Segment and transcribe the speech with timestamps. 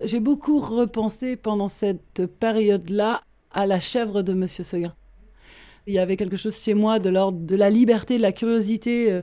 [0.00, 4.94] J'ai beaucoup repensé pendant cette période-là à la chèvre de Monsieur Seguin.
[5.86, 9.10] Il y avait quelque chose chez moi de l'ordre de la liberté, de la curiosité.
[9.10, 9.22] Euh,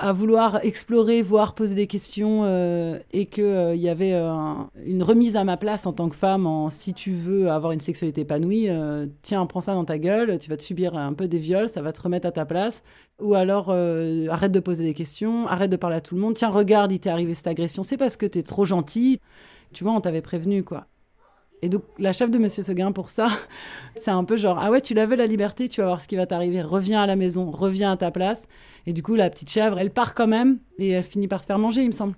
[0.00, 4.30] à vouloir explorer, voir, poser des questions euh, et qu'il euh, y avait euh,
[4.84, 7.80] une remise à ma place en tant que femme en si tu veux avoir une
[7.80, 8.68] sexualité épanouie,
[9.22, 11.82] tiens, prends ça dans ta gueule, tu vas te subir un peu des viols, ça
[11.82, 12.82] va te remettre à ta place.
[13.20, 16.48] Ou alors arrête de poser des questions, arrête de parler à tout le monde, tiens,
[16.48, 19.20] regarde, il t'est arrivé cette agression, c'est parce que t'es trop gentil.
[19.72, 20.86] Tu vois, on t'avait prévenu, quoi.
[21.62, 23.28] Et donc, la chef de Monsieur Seguin, pour ça,
[23.96, 26.16] c'est un peu genre Ah ouais, tu l'avais la liberté, tu vas voir ce qui
[26.16, 26.62] va t'arriver.
[26.62, 28.46] Reviens à la maison, reviens à ta place.
[28.86, 31.46] Et du coup, la petite chèvre, elle part quand même et elle finit par se
[31.46, 32.14] faire manger, il me semble.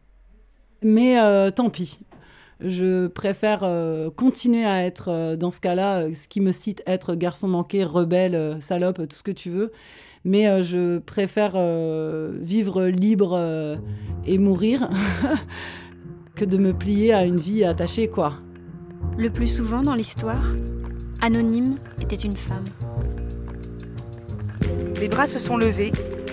[0.82, 2.00] Mais euh, tant pis.
[2.60, 7.16] Je préfère euh, continuer à être euh, dans ce cas-là, ce qui me cite être
[7.16, 9.72] garçon manqué, rebelle, salope, tout ce que tu veux.
[10.24, 11.54] Mais je préfère
[12.40, 13.80] vivre libre
[14.24, 14.88] et mourir
[16.34, 18.34] que de me plier à une vie attachée, quoi.
[19.18, 20.44] Le plus souvent dans l'histoire,
[21.20, 22.64] Anonyme était une femme.
[25.00, 25.92] Les bras se sont levés,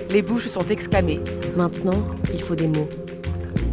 [0.09, 1.19] les bouches sont exclamées.
[1.58, 2.89] Maintenant, il faut des mots.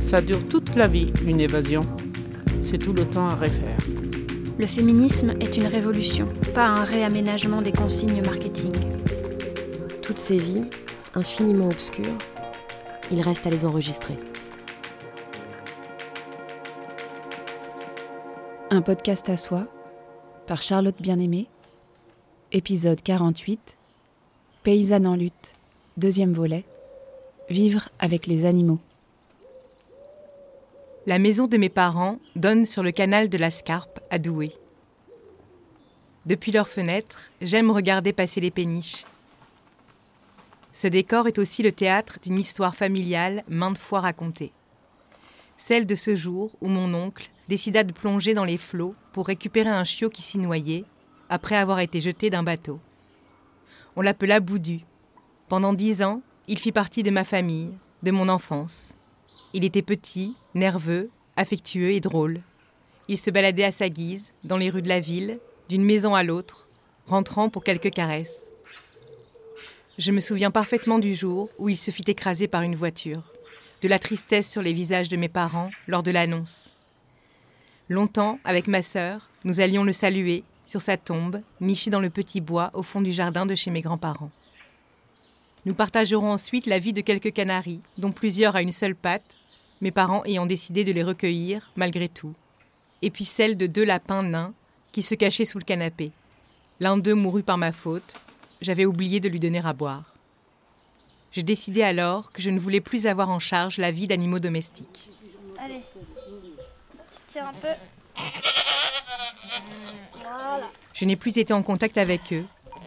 [0.01, 1.83] Ça dure toute la vie, une évasion.
[2.61, 3.79] C'est tout le temps à refaire.
[4.59, 8.73] Le féminisme est une révolution, pas un réaménagement des consignes marketing.
[10.03, 10.65] Toutes ces vies,
[11.15, 12.17] infiniment obscures,
[13.13, 14.17] il reste à les enregistrer.
[18.77, 19.67] Un podcast à soi
[20.47, 21.47] par Charlotte Bien-Aimée.
[22.53, 23.75] Épisode 48.
[24.65, 25.55] Paysanne en lutte.
[25.97, 26.67] Deuxième volet.
[27.49, 28.79] Vivre avec les animaux.
[31.07, 34.53] La maison de mes parents donne sur le canal de la Scarpe à Douai.
[36.27, 39.07] Depuis leur fenêtre, j'aime regarder passer les péniches.
[40.75, 44.53] Ce décor est aussi le théâtre d'une histoire familiale maintes fois racontée.
[45.57, 49.71] Celle de ce jour où mon oncle, décida de plonger dans les flots pour récupérer
[49.71, 50.85] un chiot qui s'y noyait,
[51.29, 52.81] après avoir été jeté d'un bateau.
[53.97, 54.81] On l'appela Boudu.
[55.49, 57.71] Pendant dix ans, il fit partie de ma famille,
[58.03, 58.93] de mon enfance.
[59.53, 62.41] Il était petit, nerveux, affectueux et drôle.
[63.09, 66.23] Il se baladait à sa guise, dans les rues de la ville, d'une maison à
[66.23, 66.67] l'autre,
[67.06, 68.43] rentrant pour quelques caresses.
[69.99, 73.23] Je me souviens parfaitement du jour où il se fit écraser par une voiture,
[73.83, 76.71] de la tristesse sur les visages de mes parents lors de l'annonce.
[77.89, 82.41] Longtemps, avec ma sœur, nous allions le saluer sur sa tombe, nichée dans le petit
[82.41, 84.33] bois au fond du jardin de chez mes grands-parents.
[85.67, 89.37] Nous partagerons ensuite la vie de quelques canaris, dont plusieurs à une seule patte,
[89.81, 92.35] mes parents ayant décidé de les recueillir malgré tout,
[93.03, 94.55] et puis celle de deux lapins nains
[94.91, 96.11] qui se cachaient sous le canapé.
[96.81, 98.17] L'un d'eux mourut par ma faute,
[98.61, 100.15] j'avais oublié de lui donner à boire.
[101.31, 105.11] J'ai décidé alors que je ne voulais plus avoir en charge la vie d'animaux domestiques.
[105.59, 105.83] Allez
[107.39, 107.69] un peu.
[110.93, 112.45] Je n'ai plus été en contact avec eux,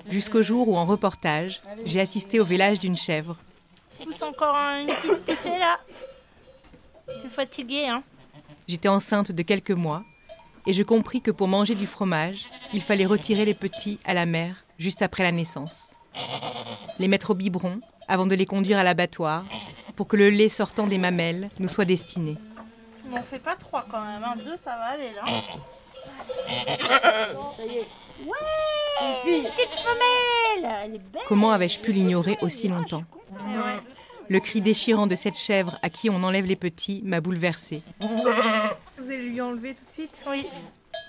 [0.09, 3.37] jusqu'au jour où, en reportage, j'ai assisté au village d'une chèvre.
[4.03, 5.77] Pousse encore une petite poussée là.
[7.21, 8.03] Tu fatigué, hein
[8.67, 10.03] J'étais enceinte de quelques mois
[10.65, 14.25] et je compris que pour manger du fromage, il fallait retirer les petits à la
[14.25, 15.91] mer juste après la naissance.
[16.99, 19.43] Les mettre au biberon avant de les conduire à l'abattoir
[19.95, 22.37] pour que le lait sortant des mamelles nous soit destiné.
[23.11, 24.35] On fait pas trois quand même, hein.
[24.43, 25.23] deux ça va aller là.
[27.57, 27.87] Ça y est.
[28.25, 28.35] Ouais
[29.25, 33.03] Petite femelle Elle est belle Comment avais-je pu l'ignorer aussi longtemps
[34.27, 37.81] Le cri déchirant de cette chèvre à qui on enlève les petits m'a bouleversée.
[38.01, 38.27] Vous
[39.05, 40.45] allez lui enlever tout de suite Oui.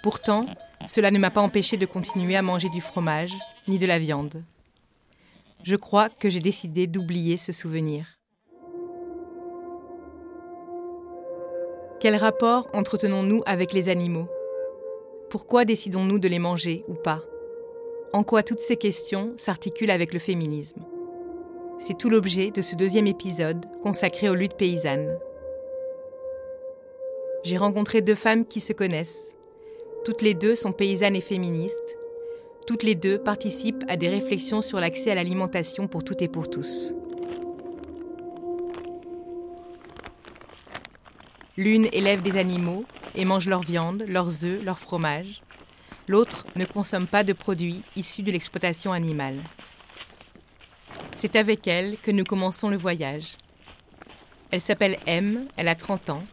[0.03, 0.47] Pourtant,
[0.87, 3.33] cela ne m'a pas empêché de continuer à manger du fromage
[3.69, 4.43] ni de la viande.
[5.62, 8.19] Je crois que j'ai décidé d'oublier ce souvenir.
[12.00, 14.27] Quel rapport entretenons-nous avec les animaux?
[15.28, 17.21] Pourquoi décidons-nous de les manger ou pas?
[18.15, 20.81] En quoi toutes ces questions s'articulent avec le féminisme?
[21.78, 25.19] C'est tout l'objet de ce deuxième épisode consacré aux luttes paysannes.
[27.43, 29.36] J'ai rencontré deux femmes qui se connaissent.
[30.07, 31.98] Toutes les deux sont paysannes et féministes.
[32.66, 36.48] Toutes les deux participent à des réflexions sur l'accès à l'alimentation pour toutes et pour
[36.48, 36.95] tous.
[41.56, 42.84] L'une élève des animaux
[43.16, 45.42] et mange leur viande, leurs œufs, leur fromage.
[46.06, 49.36] L'autre ne consomme pas de produits issus de l'exploitation animale.
[51.16, 53.36] C'est avec elle que nous commençons le voyage.
[54.52, 56.24] Elle s'appelle M, elle a 30 ans.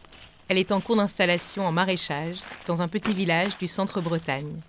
[0.48, 4.60] Elle est en cours d'installation en maraîchage dans un petit village du centre-Bretagne.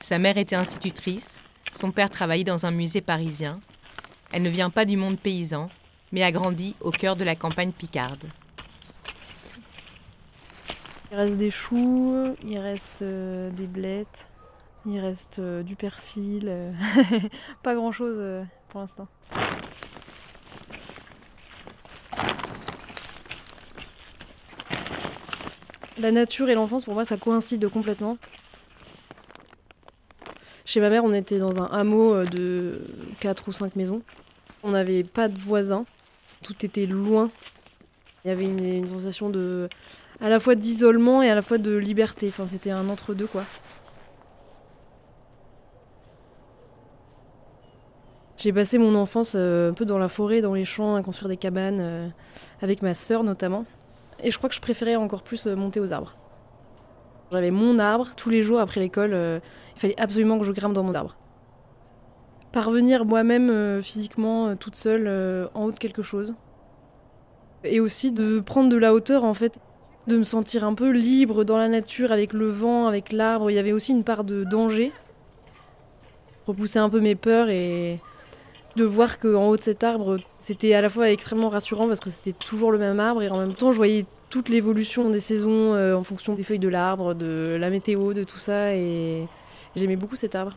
[0.00, 1.42] Sa mère était institutrice,
[1.74, 3.60] son père travaillait dans un musée parisien.
[4.32, 5.68] Elle ne vient pas du monde paysan,
[6.12, 8.24] mais a grandi au cœur de la campagne picarde.
[11.12, 14.26] Il reste des choux, il reste euh, des blettes,
[14.86, 16.46] il reste euh, du persil.
[16.48, 16.72] euh,
[17.62, 19.06] pas grand chose pour l'instant.
[25.98, 28.18] La nature et l'enfance, pour moi, ça coïncide complètement.
[30.64, 32.84] Chez ma mère, on était dans un hameau de
[33.20, 34.02] 4 ou 5 maisons.
[34.64, 35.84] On n'avait pas de voisins.
[36.42, 37.30] Tout était loin.
[38.24, 39.70] Il y avait une, une sensation de,
[40.20, 42.28] à la fois d'isolement et à la fois de liberté.
[42.28, 43.44] Enfin, c'était un entre-deux, quoi.
[48.38, 51.28] J'ai passé mon enfance euh, un peu dans la forêt, dans les champs, à construire
[51.28, 52.08] des cabanes, euh,
[52.60, 53.64] avec ma sœur notamment.
[54.22, 56.14] Et je crois que je préférais encore plus euh, monter aux arbres.
[57.32, 59.10] J'avais mon arbre, tous les jours après l'école,
[59.74, 61.16] il fallait absolument que je grimpe dans mon arbre.
[62.52, 66.34] Parvenir moi-même physiquement, toute seule, en haut de quelque chose.
[67.64, 69.58] Et aussi de prendre de la hauteur en fait,
[70.06, 73.50] de me sentir un peu libre dans la nature, avec le vent, avec l'arbre.
[73.50, 74.92] Il y avait aussi une part de danger.
[76.46, 77.98] Repousser un peu mes peurs et
[78.76, 82.10] de voir qu'en haut de cet arbre, c'était à la fois extrêmement rassurant parce que
[82.10, 85.74] c'était toujours le même arbre et en même temps je voyais toute l'évolution des saisons
[85.74, 89.26] euh, en fonction des feuilles de l'arbre, de la météo, de tout ça et
[89.74, 90.56] j'aimais beaucoup cet arbre.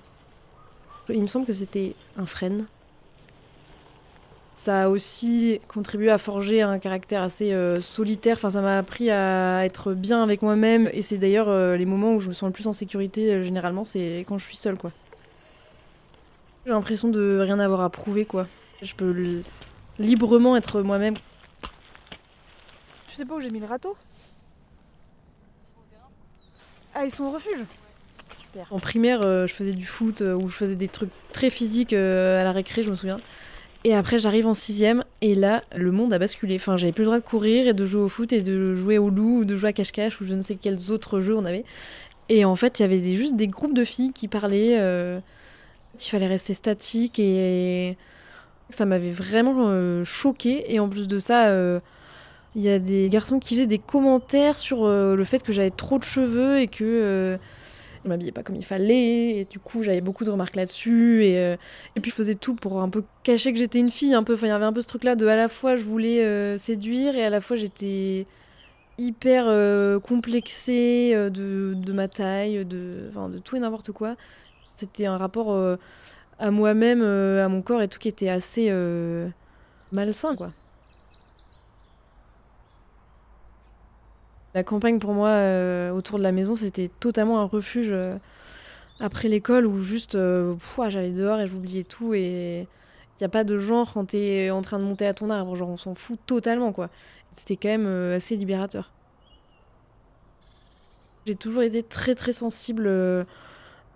[1.08, 2.68] Il me semble que c'était un frêne.
[4.62, 8.36] Ça a aussi contribué à forger un caractère assez euh, solitaire.
[8.36, 10.90] Enfin, ça m'a appris à être bien avec moi-même.
[10.92, 13.44] Et c'est d'ailleurs euh, les moments où je me sens le plus en sécurité, euh,
[13.46, 14.92] généralement, c'est quand je suis seule, quoi.
[16.66, 18.48] J'ai l'impression de rien avoir à prouver, quoi.
[18.82, 19.42] Je peux
[19.98, 21.16] librement être moi-même.
[23.08, 23.96] Tu sais pas où j'ai mis le râteau?
[26.94, 27.64] Ah, ils sont au refuge?
[28.42, 28.68] Super.
[28.72, 32.52] En primaire, je faisais du foot, où je faisais des trucs très physiques à la
[32.52, 33.16] récré, je me souviens.
[33.86, 36.56] Et après, j'arrive en sixième, et là, le monde a basculé.
[36.56, 38.98] Enfin, j'avais plus le droit de courir et de jouer au foot et de jouer
[38.98, 41.46] au loup ou de jouer à cache-cache ou je ne sais quels autres jeux on
[41.46, 41.64] avait.
[42.28, 44.78] Et en fait, il y avait juste des groupes de filles qui parlaient.
[44.80, 45.20] euh,
[45.96, 47.98] il fallait rester statique et
[48.70, 50.74] ça m'avait vraiment euh, choqué.
[50.74, 51.80] Et en plus de ça, euh,
[52.56, 55.72] il y a des garçons qui faisaient des commentaires sur euh, le fait que j'avais
[55.72, 57.38] trop de cheveux et que euh,
[58.04, 59.38] je m'habillais pas comme il fallait.
[59.38, 61.24] Et du coup, j'avais beaucoup de remarques là-dessus.
[61.26, 61.56] Et, euh,
[61.96, 64.14] et puis, je faisais tout pour un peu cacher que j'étais une fille.
[64.14, 65.84] Un peu, enfin, il y avait un peu ce truc-là de à la fois je
[65.84, 68.26] voulais euh, séduire et à la fois j'étais
[68.98, 74.16] hyper euh, complexée de, ma taille, de, de tout et n'importe quoi.
[74.76, 75.58] C'était un rapport
[76.40, 78.72] à moi-même, à mon corps et tout qui était assez
[79.92, 80.52] malsain, quoi.
[84.56, 88.16] La campagne pour moi euh, autour de la maison, c'était totalement un refuge euh,
[89.00, 90.56] après l'école où juste euh,
[90.90, 94.62] j'allais dehors et j'oubliais tout et il n'y a pas de genre quand t'es en
[94.62, 96.90] train de monter à ton arbre, genre on s'en fout totalement quoi.
[97.32, 98.92] C'était quand même assez libérateur.
[101.28, 102.90] J'ai toujours été très très sensible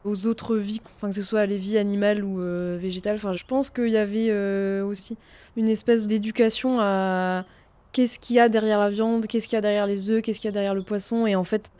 [0.03, 2.37] aux autres vies, enfin que ce soit les vies animales ou
[2.77, 3.15] végétales.
[3.15, 5.17] Enfin, je pense qu'il y avait aussi
[5.55, 7.45] une espèce d'éducation à
[7.93, 10.39] qu'est-ce qu'il y a derrière la viande, qu'est-ce qu'il y a derrière les œufs, qu'est-ce
[10.39, 11.25] qu'il y a derrière le poisson.
[11.25, 11.71] Et en fait,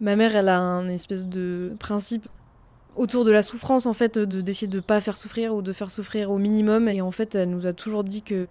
[0.00, 2.26] ma mère, elle a un espèce de principe
[2.96, 5.90] autour de la souffrance, en fait, de d'essayer de pas faire souffrir ou de faire
[5.90, 6.88] souffrir au minimum.
[6.88, 8.48] Et en fait, elle nous a toujours dit que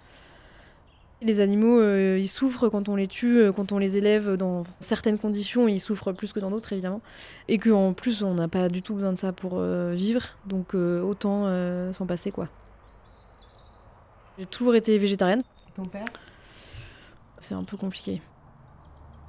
[1.24, 4.64] les animaux, euh, ils souffrent quand on les tue, euh, quand on les élève dans
[4.80, 7.02] certaines conditions, ils souffrent plus que dans d'autres, évidemment.
[7.48, 10.74] Et qu'en plus, on n'a pas du tout besoin de ça pour euh, vivre, donc
[10.74, 11.48] autant
[11.94, 12.48] s'en passer, quoi.
[14.40, 15.44] J'ai toujours été végétarienne.
[15.76, 16.06] Ton père?
[17.42, 18.22] C'est un peu compliqué.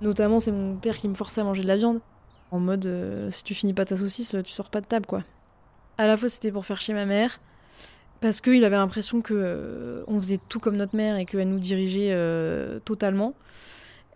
[0.02, 2.00] Notamment, c'est mon père qui me forçait à manger de la viande.
[2.50, 5.24] En mode, euh, si tu finis pas ta saucisse, tu sors pas de table, quoi.
[5.96, 7.40] À la fois, c'était pour faire chier ma mère,
[8.20, 11.58] parce qu'il avait l'impression que euh, on faisait tout comme notre mère et qu'elle nous
[11.58, 13.34] dirigeait euh, totalement.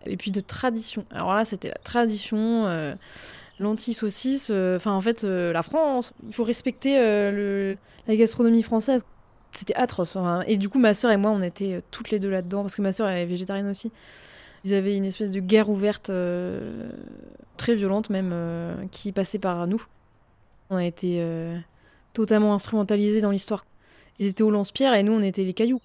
[0.05, 1.05] Et puis de tradition.
[1.09, 2.95] Alors là, c'était la tradition,
[3.59, 4.51] l'anti-saucisse.
[4.51, 6.13] Enfin, en fait, la France.
[6.27, 6.97] Il faut respecter
[8.07, 9.03] la gastronomie française.
[9.51, 10.17] C'était atroce.
[10.47, 12.75] Et du coup, ma sœur et moi, on était euh, toutes les deux là-dedans, parce
[12.75, 13.91] que ma sœur est végétarienne aussi.
[14.63, 16.89] Ils avaient une espèce de guerre ouverte, euh,
[17.57, 19.83] très violente même, euh, qui passait par nous.
[20.69, 21.23] On a été
[22.13, 23.65] totalement instrumentalisés dans l'histoire.
[24.19, 25.79] Ils étaient au lance-pierre et nous, on était les cailloux.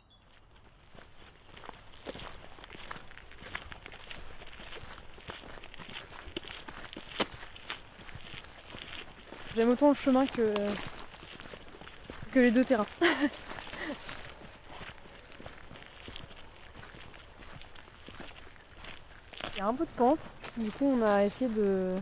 [9.54, 10.52] J'aime autant le chemin que,
[12.32, 12.86] que les deux terrains.
[19.54, 20.20] Il y a un peu de pente,
[20.56, 21.94] du coup on a essayé de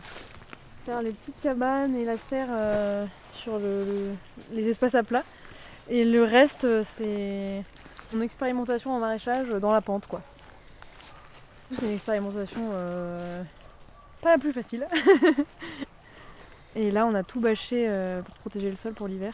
[0.85, 4.15] faire les petites cabanes et la serre euh, sur le- le-
[4.51, 5.23] les espaces à plat.
[5.89, 7.63] Et le reste, euh, c'est
[8.13, 10.21] mon expérimentation en maraîchage dans la pente, quoi.
[11.77, 13.43] C'est une expérimentation euh,
[14.21, 14.87] pas la plus facile.
[16.75, 17.89] Et là, on a tout bâché
[18.25, 19.33] pour protéger le sol pour l'hiver.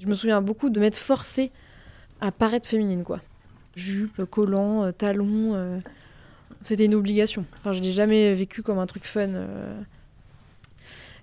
[0.00, 1.50] je me souviens beaucoup de m'être forcée
[2.20, 3.20] à paraître féminine, quoi.
[3.74, 5.54] Jupe, collant, euh, talons.
[5.54, 5.78] euh,
[6.62, 7.44] C'était une obligation.
[7.58, 9.28] Enfin, je l'ai jamais vécu comme un truc fun.
[9.28, 9.80] euh.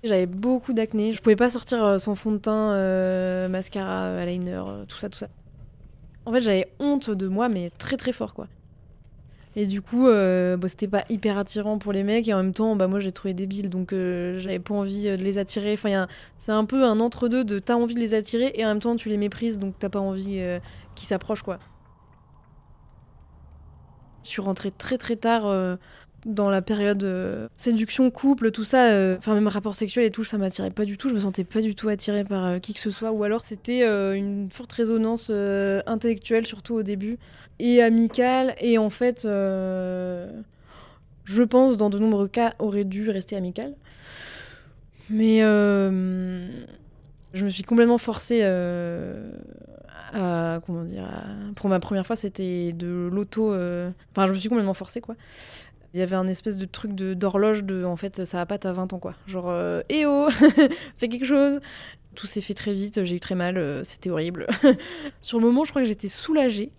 [0.04, 1.14] J'avais beaucoup d'acné.
[1.14, 5.30] Je pouvais pas sortir sans fond de teint, mascara, eyeliner, tout ça, tout ça.
[6.26, 8.48] En fait, j'avais honte de moi, mais très très fort, quoi.
[9.56, 12.54] Et du coup, euh, bah, c'était pas hyper attirant pour les mecs, et en même
[12.54, 15.38] temps, bah, moi, je les trouvais débiles, donc euh, j'avais pas envie euh, de les
[15.38, 15.74] attirer.
[15.74, 16.08] Enfin,
[16.40, 18.96] c'est un peu un entre-deux de t'as envie de les attirer, et en même temps,
[18.96, 20.42] tu les méprises, donc t'as pas envie
[20.96, 21.60] qu'ils s'approchent, quoi.
[24.24, 25.44] Je suis rentrée très très tard
[26.26, 28.92] dans la période euh, séduction, couple, tout ça.
[28.92, 31.10] euh, Enfin, même rapport sexuel et tout, ça m'attirait pas du tout.
[31.10, 33.12] Je me sentais pas du tout attirée par euh, qui que ce soit.
[33.12, 33.82] Ou alors, c'était
[34.18, 35.32] une forte résonance
[35.86, 37.18] intellectuelle, surtout au début,
[37.60, 38.56] et amicale.
[38.60, 40.30] Et en fait, je
[41.50, 43.74] pense, dans de nombreux cas, aurait dû rester amicale.
[45.10, 48.44] Mais je me suis complètement forcée
[50.14, 51.10] à comment dire
[51.56, 55.16] pour ma première fois c'était de l'auto enfin je me suis complètement forcée quoi
[55.94, 58.74] il y avait un espèce de truc d'horloge de en fait ça va pas t'as
[58.74, 60.28] 20 ans quoi genre euh, eh oh
[60.98, 61.60] fais quelque chose
[62.16, 64.48] tout s'est fait très vite j'ai eu très mal euh, c'était horrible
[65.22, 66.72] sur le moment je crois que j'étais soulagée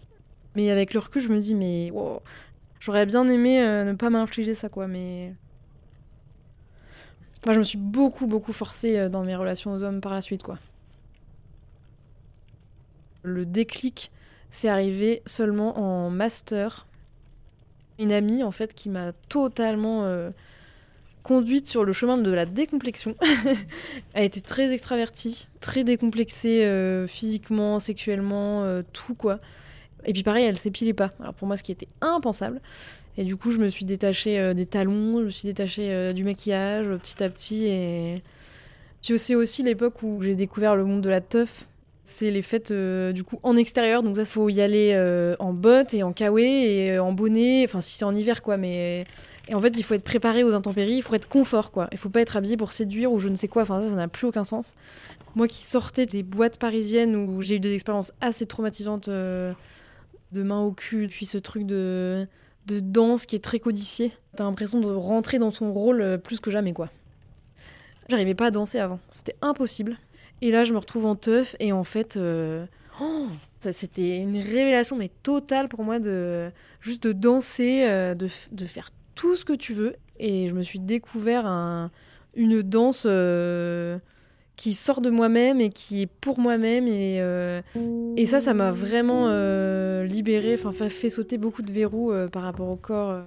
[0.57, 2.21] mais avec le recul je me dis mais wow,
[2.81, 5.35] j'aurais bien aimé euh, ne pas m'infliger ça quoi mais
[7.43, 10.43] Enfin, je me suis beaucoup, beaucoup forcée dans mes relations aux hommes par la suite,
[10.43, 10.59] quoi.
[13.23, 14.11] Le déclic,
[14.51, 16.87] c'est arrivé seulement en master.
[17.99, 20.31] Une amie, en fait, qui m'a totalement euh,
[21.23, 23.15] conduite sur le chemin de la décomplexion.
[24.15, 29.39] Elle était très extravertie, très décomplexée euh, physiquement, sexuellement, euh, tout, quoi.
[30.07, 31.13] Et puis pareil, elle s'épilait pas.
[31.19, 32.61] Alors pour moi, ce qui était impensable.
[33.17, 36.85] Et du coup, je me suis détachée des talons, je me suis détachée du maquillage
[36.99, 37.65] petit à petit.
[37.65, 38.23] Et
[39.01, 41.67] puis c'est aussi l'époque où j'ai découvert le monde de la teuf.
[42.07, 45.55] C'est les fêtes euh, du coup en extérieur, donc ça faut y aller euh, en
[45.55, 47.65] bottes et en kawaii et euh, en bonnet.
[47.65, 49.05] Enfin, si c'est en hiver quoi, mais
[49.49, 51.89] et en fait il faut être préparé aux intempéries, il faut être confort quoi.
[51.93, 53.63] Il faut pas être habillé pour séduire ou je ne sais quoi.
[53.63, 54.75] Enfin ça, n'a plus aucun sens.
[55.35, 59.55] Moi qui sortais des boîtes parisiennes où j'ai eu des expériences assez traumatisantes de
[60.35, 62.27] main au cul, puis ce truc de
[62.67, 64.13] de danse qui est très codifié.
[64.37, 66.91] T'as l'impression de rentrer dans son rôle plus que jamais, quoi.
[68.09, 69.97] J'arrivais pas à danser avant, c'était impossible.
[70.43, 72.67] Et là, je me retrouve en teuf et en fait, euh,
[73.01, 73.27] oh,
[73.61, 76.51] c'était une révélation mais totale pour moi de
[76.81, 79.95] juste de danser, euh, de, de faire tout ce que tu veux.
[80.19, 81.91] Et je me suis découvert un-
[82.37, 83.99] une danse euh,
[84.57, 87.21] qui sort de moi-même et qui est pour moi-même et
[88.17, 89.27] et ça, ça m'a vraiment
[90.05, 93.25] libérée, enfin fait, sauter beaucoup de verrous par rapport au corps.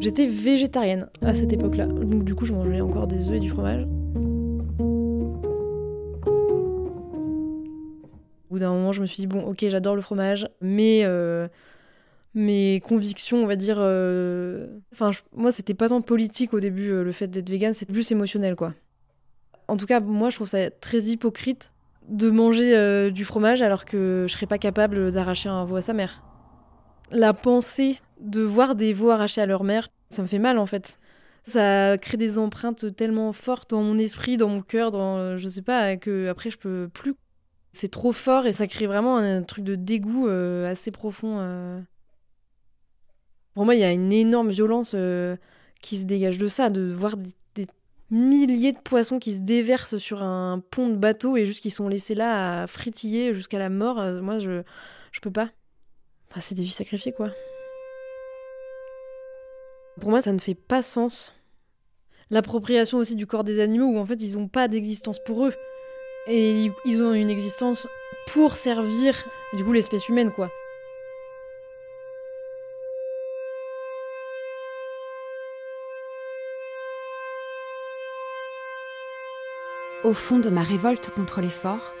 [0.00, 3.50] J'étais végétarienne à cette époque-là, donc du coup je mangeais encore des œufs et du
[3.50, 3.86] fromage.
[8.48, 11.48] Au bout d'un moment, je me suis dit bon, ok, j'adore le fromage, mais euh,
[12.34, 13.76] mes convictions, on va dire.
[13.78, 17.92] euh, Enfin, moi, c'était pas tant politique au début, euh, le fait d'être vegan, c'était
[17.92, 18.72] plus émotionnel, quoi.
[19.66, 21.72] En tout cas, moi, je trouve ça très hypocrite
[22.08, 25.92] de manger du fromage alors que je serais pas capable d'arracher un veau à sa
[25.92, 26.22] mère.
[27.10, 30.66] La pensée de voir des veaux arrachés à leur mère, ça me fait mal, en
[30.66, 30.98] fait.
[31.44, 35.38] Ça crée des empreintes tellement fortes dans mon esprit, dans mon cœur, dans.
[35.38, 37.14] Je sais pas, que après, je peux plus.
[37.72, 41.36] C'est trop fort et ça crée vraiment un, truc de dégoût euh, assez profond.
[41.38, 41.80] euh.
[43.54, 45.36] Pour moi, il y a une énorme violence euh,
[45.80, 47.66] qui se dégage de ça, de voir des, des
[48.10, 51.88] milliers de poissons qui se déversent sur un pont de bateau et juste qui sont
[51.88, 54.02] laissés là à fritiller jusqu'à la mort.
[54.22, 54.62] Moi, je,
[55.12, 55.50] je peux pas.
[56.30, 57.30] Enfin, c'est des vies sacrifiées, quoi.
[60.00, 61.32] Pour moi, ça ne fait pas sens.
[62.30, 65.54] L'appropriation aussi du corps des animaux où en fait, ils n'ont pas d'existence pour eux.
[66.26, 67.88] Et ils- ont une existence
[68.26, 69.14] pour servir,
[69.54, 70.50] du coup, l'espèce humaine, quoi.
[80.04, 81.92] Au fond de ma révolte contre l'effort,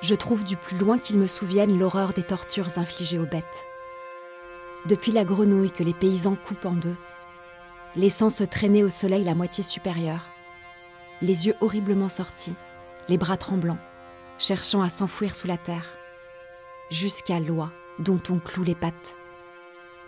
[0.00, 3.66] je trouve du plus loin qu'ils me souviennent l'horreur des tortures infligées aux bêtes.
[4.86, 6.96] Depuis la grenouille que les paysans coupent en deux,
[7.94, 10.26] laissant se traîner au soleil la moitié supérieure,
[11.20, 12.54] les yeux horriblement sortis,
[13.08, 13.78] les bras tremblants,
[14.38, 15.96] cherchant à s'enfouir sous la terre,
[16.90, 17.70] jusqu'à l'oie
[18.00, 19.14] dont on cloue les pattes,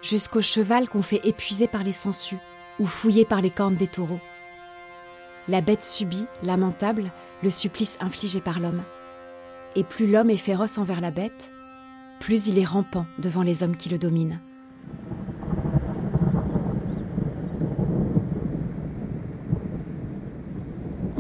[0.03, 2.41] jusqu'au cheval qu'on fait épuiser par les sangsues
[2.81, 4.21] ou fouiller par les cornes des taureaux.
[5.47, 7.13] La bête subit, lamentable,
[7.45, 8.83] le supplice infligé par l'homme.
[9.77, 11.53] Et plus l'homme est féroce envers la bête,
[12.19, 14.41] plus il est rampant devant les hommes qui le dominent.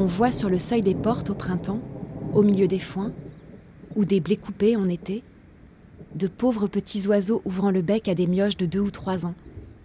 [0.04, 1.80] On voit sur le seuil des portes au printemps,
[2.34, 3.12] au milieu des foins,
[3.96, 5.23] ou des blés coupés en été,
[6.14, 9.32] de pauvres petits oiseaux ouvrant le bec à des mioches de deux ou trois ans,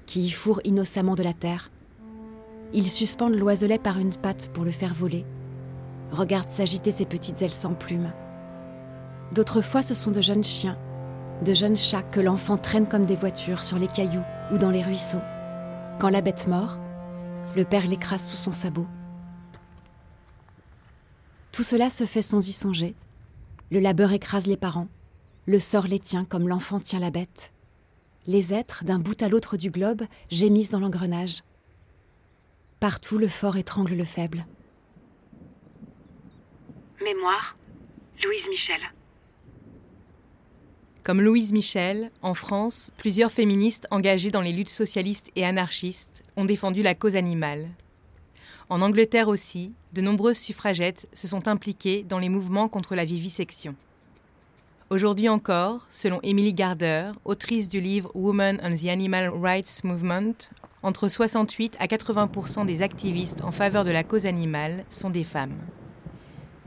[0.08, 1.72] qui y fourrent innocemment de la terre.
[2.74, 5.24] Ils suspendent l'oiselet par une patte pour le faire voler,
[6.12, 8.12] regardent s'agiter ses petites ailes sans plumes.
[9.34, 10.78] D'autres fois, ce sont de jeunes chiens,
[11.46, 14.84] de jeunes chats que l'enfant traîne comme des voitures sur les cailloux ou dans les
[14.84, 15.24] ruisseaux.
[15.98, 16.78] Quand la bête mord,
[17.56, 18.86] le père l'écrase sous son sabot.
[21.52, 22.96] Tout cela se fait sans y songer.
[23.72, 24.88] Le labeur écrase les parents,
[25.46, 27.52] le sort les tient comme l'enfant tient la bête.
[28.28, 31.44] Les êtres, d'un bout à l'autre du globe, gémissent dans l'engrenage.
[32.80, 34.46] Partout le fort étrangle le faible.
[37.04, 37.58] Mémoire,
[38.24, 38.82] Louise Michel.
[41.04, 46.46] Comme Louise Michel, en France, plusieurs féministes engagées dans les luttes socialistes et anarchistes ont
[46.46, 47.70] défendu la cause animale.
[48.70, 53.76] En Angleterre aussi, de nombreuses suffragettes se sont impliquées dans les mouvements contre la vivisection.
[54.90, 60.50] Aujourd'hui encore, selon Emily Gardner, autrice du livre Women and the Animal Rights Movement,
[60.82, 65.58] entre 68 à 80% des activistes en faveur de la cause animale sont des femmes.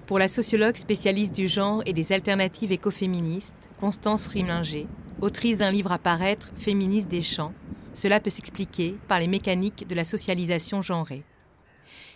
[0.06, 4.86] Pour la sociologue spécialiste du genre et des alternatives écoféministes, Constance Rimlinger,
[5.20, 7.52] autrice d'un livre à paraître Féministe des champs,
[7.92, 11.24] cela peut s'expliquer par les mécaniques de la socialisation genrée.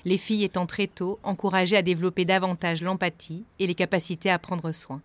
[0.06, 4.70] Les filles étant très tôt encouragées à développer davantage l'empathie et les capacités à prendre
[4.70, 5.02] soin.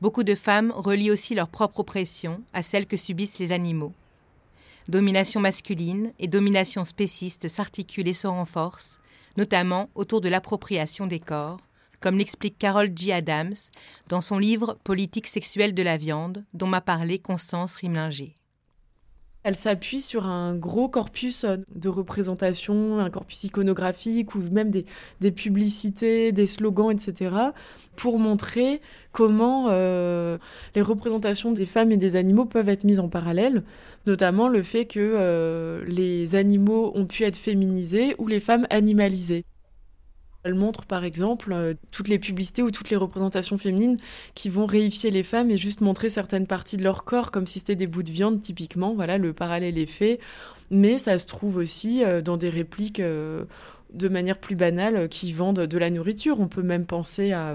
[0.00, 3.92] Beaucoup de femmes relient aussi leur propre oppression à celle que subissent les animaux.
[4.88, 8.98] Domination masculine et domination spéciste s'articulent et se renforcent,
[9.36, 11.60] notamment autour de l'appropriation des corps,
[12.00, 13.12] comme l'explique Carol G.
[13.12, 13.54] Adams
[14.08, 18.34] dans son livre Politique sexuelle de la viande, dont m'a parlé Constance Rimlinger.
[19.44, 24.84] Elle s'appuie sur un gros corpus de représentation, un corpus iconographique ou même des,
[25.20, 27.52] des publicités, des slogans, etc
[27.96, 28.80] pour montrer
[29.12, 30.38] comment euh,
[30.74, 33.62] les représentations des femmes et des animaux peuvent être mises en parallèle,
[34.06, 39.44] notamment le fait que euh, les animaux ont pu être féminisés ou les femmes animalisées.
[40.44, 43.96] Elle montre par exemple euh, toutes les publicités ou toutes les représentations féminines
[44.34, 47.58] qui vont réifier les femmes et juste montrer certaines parties de leur corps comme si
[47.58, 48.94] c'était des bouts de viande typiquement.
[48.94, 50.20] Voilà, le parallèle est fait.
[50.70, 55.78] Mais ça se trouve aussi dans des répliques de manière plus banale qui vendent de
[55.78, 56.40] la nourriture.
[56.40, 57.54] On peut même penser à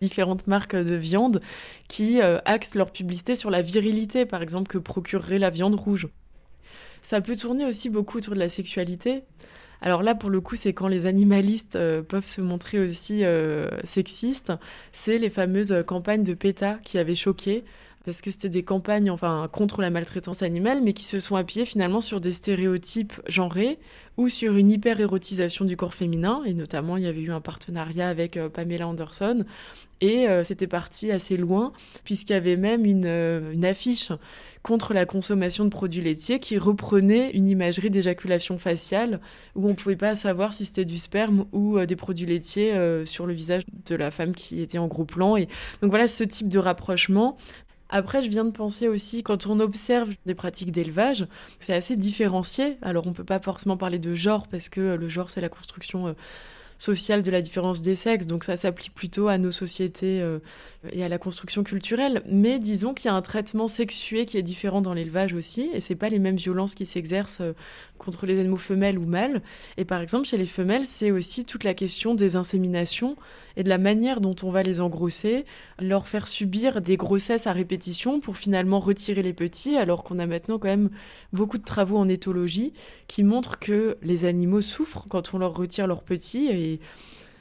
[0.00, 1.40] différentes marques de viande
[1.88, 6.08] qui euh, axent leur publicité sur la virilité, par exemple, que procurerait la viande rouge.
[7.02, 9.22] Ça peut tourner aussi beaucoup autour de la sexualité.
[9.80, 13.68] Alors là, pour le coup, c'est quand les animalistes euh, peuvent se montrer aussi euh,
[13.84, 14.52] sexistes.
[14.92, 17.64] C'est les fameuses campagnes de PETA qui avaient choqué
[18.06, 21.66] parce que c'était des campagnes enfin contre la maltraitance animale, mais qui se sont appuyées
[21.66, 23.78] finalement sur des stéréotypes genrés
[24.16, 26.42] ou sur une hyper-érotisation du corps féminin.
[26.46, 29.44] Et notamment, il y avait eu un partenariat avec euh, Pamela Anderson.
[30.00, 31.72] Et euh, c'était parti assez loin,
[32.04, 34.12] puisqu'il y avait même une, euh, une, affiche
[34.62, 39.20] contre la consommation de produits laitiers qui reprenait une imagerie d'éjaculation faciale,
[39.54, 42.74] où on ne pouvait pas savoir si c'était du sperme ou des produits laitiers
[43.06, 45.36] sur le visage de la femme qui était en gros plan.
[45.36, 45.46] Et
[45.82, 47.38] donc voilà, ce type de rapprochement
[47.88, 51.26] après, je viens de penser aussi, quand on observe des pratiques d'élevage,
[51.58, 52.78] c'est assez différencié.
[52.82, 55.48] Alors, on ne peut pas forcément parler de genre, parce que le genre, c'est la
[55.48, 56.12] construction euh,
[56.78, 60.38] sociale de la différence des sexes, donc ça s'applique plutôt à nos sociétés euh,
[60.92, 62.22] et à la construction culturelle.
[62.26, 65.80] Mais disons qu'il y a un traitement sexué qui est différent dans l'élevage aussi, et
[65.80, 67.52] c'est pas les mêmes violences qui s'exercent euh,
[67.98, 69.42] contre les animaux femelles ou mâles.
[69.76, 73.16] Et par exemple, chez les femelles, c'est aussi toute la question des inséminations
[73.56, 75.46] et de la manière dont on va les engrosser,
[75.78, 80.26] leur faire subir des grossesses à répétition pour finalement retirer les petits, alors qu'on a
[80.26, 80.90] maintenant quand même
[81.32, 82.72] beaucoup de travaux en éthologie
[83.08, 86.80] qui montrent que les animaux souffrent quand on leur retire leurs petits et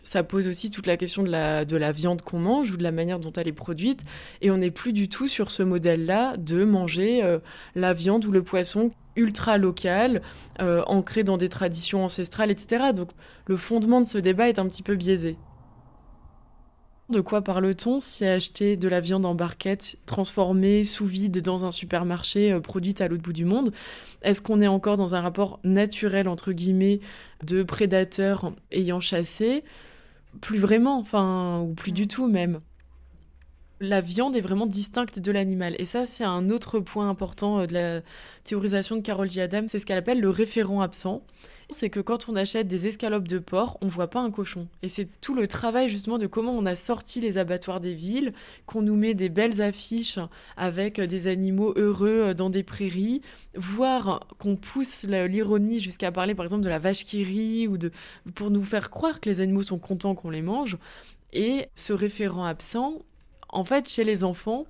[0.05, 2.83] ça pose aussi toute la question de la, de la viande qu'on mange ou de
[2.83, 4.03] la manière dont elle est produite.
[4.41, 7.39] Et on n'est plus du tout sur ce modèle-là de manger euh,
[7.73, 10.21] la viande ou le poisson ultra local,
[10.61, 12.93] euh, ancré dans des traditions ancestrales, etc.
[12.95, 13.09] Donc
[13.47, 15.37] le fondement de ce débat est un petit peu biaisé.
[17.09, 21.71] De quoi parle-t-on si acheter de la viande en barquette, transformée, sous vide dans un
[21.71, 23.71] supermarché, euh, produite à l'autre bout du monde
[24.23, 26.99] Est-ce qu'on est encore dans un rapport naturel, entre guillemets,
[27.43, 29.63] de prédateurs ayant chassé?
[30.41, 32.59] Plus vraiment, enfin, ou plus du tout même.
[33.79, 35.75] La viande est vraiment distincte de l'animal.
[35.77, 38.01] Et ça, c'est un autre point important euh, de la
[38.45, 39.43] théorisation de Carol G.
[39.43, 41.21] Adam, c'est ce qu'elle appelle le référent absent
[41.69, 44.67] c'est que quand on achète des escalopes de porc, on voit pas un cochon.
[44.81, 48.33] Et c'est tout le travail justement de comment on a sorti les abattoirs des villes,
[48.65, 50.19] qu'on nous met des belles affiches
[50.57, 53.21] avec des animaux heureux dans des prairies,
[53.55, 57.91] voire qu'on pousse l'ironie jusqu'à parler par exemple de la vache qui rit ou de
[58.35, 60.77] pour nous faire croire que les animaux sont contents qu'on les mange.
[61.33, 63.01] Et ce référent absent,
[63.49, 64.65] en fait, chez les enfants,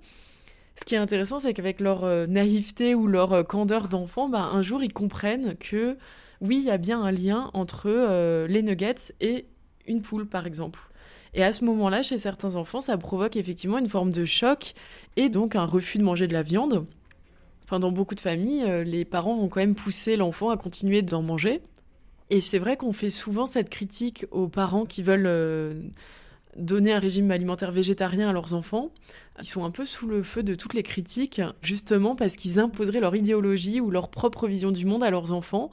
[0.76, 4.50] ce qui est intéressant, c'est qu'avec leur euh, naïveté ou leur euh, candeur d'enfant, bah,
[4.52, 5.98] un jour ils comprennent que
[6.42, 9.46] oui, il y a bien un lien entre euh, les nuggets et
[9.88, 10.80] une poule, par exemple.
[11.34, 14.74] Et à ce moment-là, chez certains enfants, ça provoque effectivement une forme de choc
[15.18, 16.86] et donc un refus de manger de la viande.
[17.66, 21.02] Enfin, dans beaucoup de familles, euh, les parents vont quand même pousser l'enfant à continuer
[21.02, 21.62] d'en manger.
[22.30, 25.74] Et c'est vrai qu'on fait souvent cette critique aux parents qui veulent euh,
[26.56, 28.92] donner un régime alimentaire végétarien à leurs enfants.
[29.42, 33.02] Ils sont un peu sous le feu de toutes les critiques, justement parce qu'ils imposeraient
[33.02, 35.70] leur idéologie ou leur propre vision du monde à leurs enfants,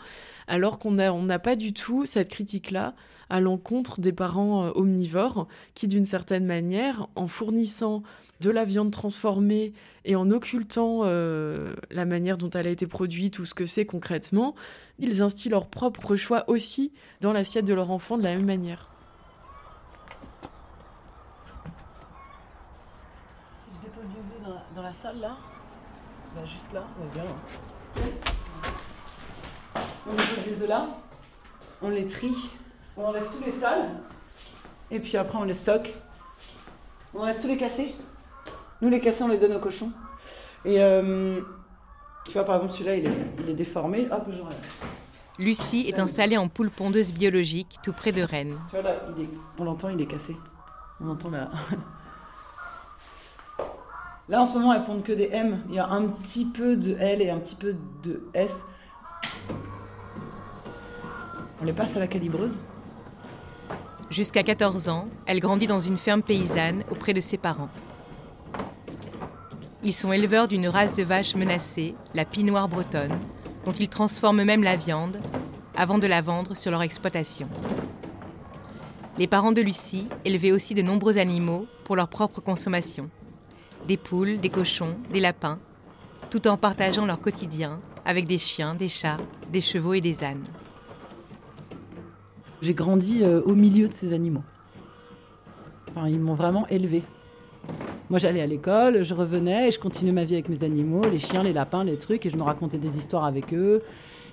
[0.48, 2.94] alors qu'on n'a pas du tout cette critique-là
[3.30, 8.02] à l'encontre des parents euh, omnivores qui, d'une certaine manière, en fournissant
[8.40, 9.72] de la viande transformée
[10.04, 13.86] et en occultant euh, la manière dont elle a été produite ou ce que c'est
[13.86, 14.54] concrètement,
[14.98, 18.91] ils instillent leur propre choix aussi dans l'assiette de leur enfant de la même manière.
[24.82, 25.36] Dans la salle là
[26.34, 27.24] bah, Juste là, on bien.
[30.08, 30.88] On pose les œufs là,
[31.80, 32.50] on les trie,
[32.96, 33.90] on enlève tous les sales,
[34.90, 35.94] et puis après on les stocke.
[37.14, 37.94] On enlève tous les cassés.
[38.80, 39.92] Nous les cassés on les donne aux cochons.
[40.64, 41.40] Et euh,
[42.24, 44.26] tu vois par exemple celui-là il est, il est déformé, hop
[45.38, 48.58] Lucie est installée en poule pondeuse biologique tout près de Rennes.
[48.70, 48.96] Tu vois là,
[49.60, 50.36] on l'entend, il est cassé.
[51.00, 51.50] On entend là.
[54.32, 55.60] Là, en ce moment, elles pondent que des M.
[55.68, 58.50] Il y a un petit peu de L et un petit peu de S.
[61.60, 62.56] On les passe à la calibreuse.
[64.08, 67.68] Jusqu'à 14 ans, elle grandit dans une ferme paysanne auprès de ses parents.
[69.84, 73.18] Ils sont éleveurs d'une race de vaches menacée, la pinoire bretonne,
[73.66, 75.18] dont ils transforment même la viande
[75.76, 77.50] avant de la vendre sur leur exploitation.
[79.18, 83.10] Les parents de Lucie élevaient aussi de nombreux animaux pour leur propre consommation
[83.86, 85.58] des poules, des cochons, des lapins,
[86.30, 89.18] tout en partageant leur quotidien avec des chiens, des chats,
[89.50, 90.44] des chevaux et des ânes.
[92.60, 94.44] J'ai grandi euh, au milieu de ces animaux.
[95.90, 97.02] Enfin, ils m'ont vraiment élevé.
[98.08, 101.18] Moi, j'allais à l'école, je revenais et je continuais ma vie avec mes animaux, les
[101.18, 103.82] chiens, les lapins, les trucs, et je me racontais des histoires avec eux.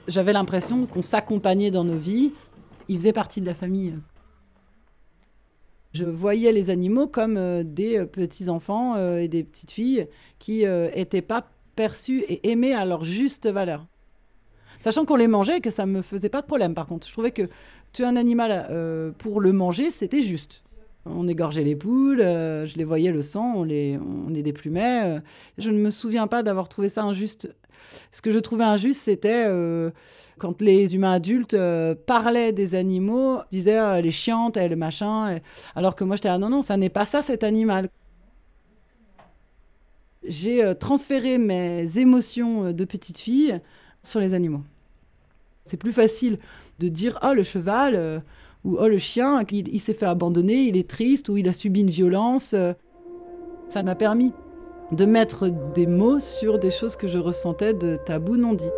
[0.08, 2.34] J'avais l'impression qu'on s'accompagnait dans nos vies.
[2.88, 3.94] Ils faisaient partie de la famille.
[5.93, 10.63] Je voyais les animaux comme euh, des euh, petits-enfants euh, et des petites filles qui
[10.63, 13.86] n'étaient pas perçus et aimés à leur juste valeur.
[14.80, 17.08] Sachant qu'on les mangeait et que ça ne me faisait pas de problème par contre.
[17.08, 17.49] Je trouvais que
[17.91, 20.63] tuer un animal pour le manger, c'était juste.
[21.06, 25.21] On égorgeait les poules, je les voyais le sang, on les, on les déplumait.
[25.58, 27.54] je ne me souviens pas d'avoir trouvé ça injuste
[28.12, 29.92] ce que je trouvais injuste, c'était euh,
[30.38, 35.39] quand les humains adultes euh, parlaient des animaux, disaient euh, les chiantes, le machin,
[35.76, 37.89] alors que moi j'étais ah non non, ça n'est pas ça cet animal.
[40.24, 43.60] J'ai transféré mes émotions de petite fille
[44.04, 44.62] sur les animaux.
[45.63, 46.39] C'est plus facile
[46.80, 48.24] de dire oh le cheval
[48.65, 51.82] ou oh le chien, il s'est fait abandonner, il est triste ou il a subi
[51.82, 52.54] une violence.
[53.68, 54.34] Ça m'a permis
[54.91, 58.73] de mettre des mots sur des choses que je ressentais de tabou non dites.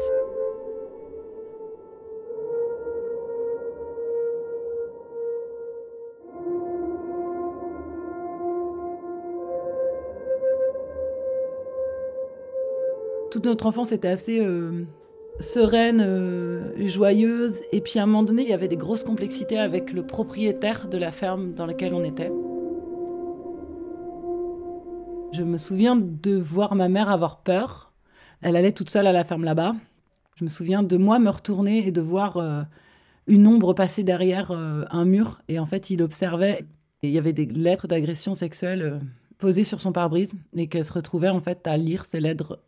[13.32, 14.84] Toute notre enfance était assez euh,
[15.40, 17.62] sereine, euh, joyeuse.
[17.72, 20.90] Et puis à un moment donné, il y avait des grosses complexités avec le propriétaire
[20.90, 22.30] de la ferme dans laquelle on était.
[25.34, 27.94] Je me souviens de voir ma mère avoir peur.
[28.42, 29.76] Elle allait toute seule à la ferme là-bas.
[30.36, 32.64] Je me souviens de moi me retourner et de voir euh,
[33.28, 35.42] une ombre passer derrière euh, un mur.
[35.48, 36.66] Et en fait, il observait.
[37.02, 39.00] Et il y avait des lettres d'agression sexuelle euh,
[39.38, 42.60] posées sur son pare-brise et qu'elle se retrouvait en fait à lire ces lettres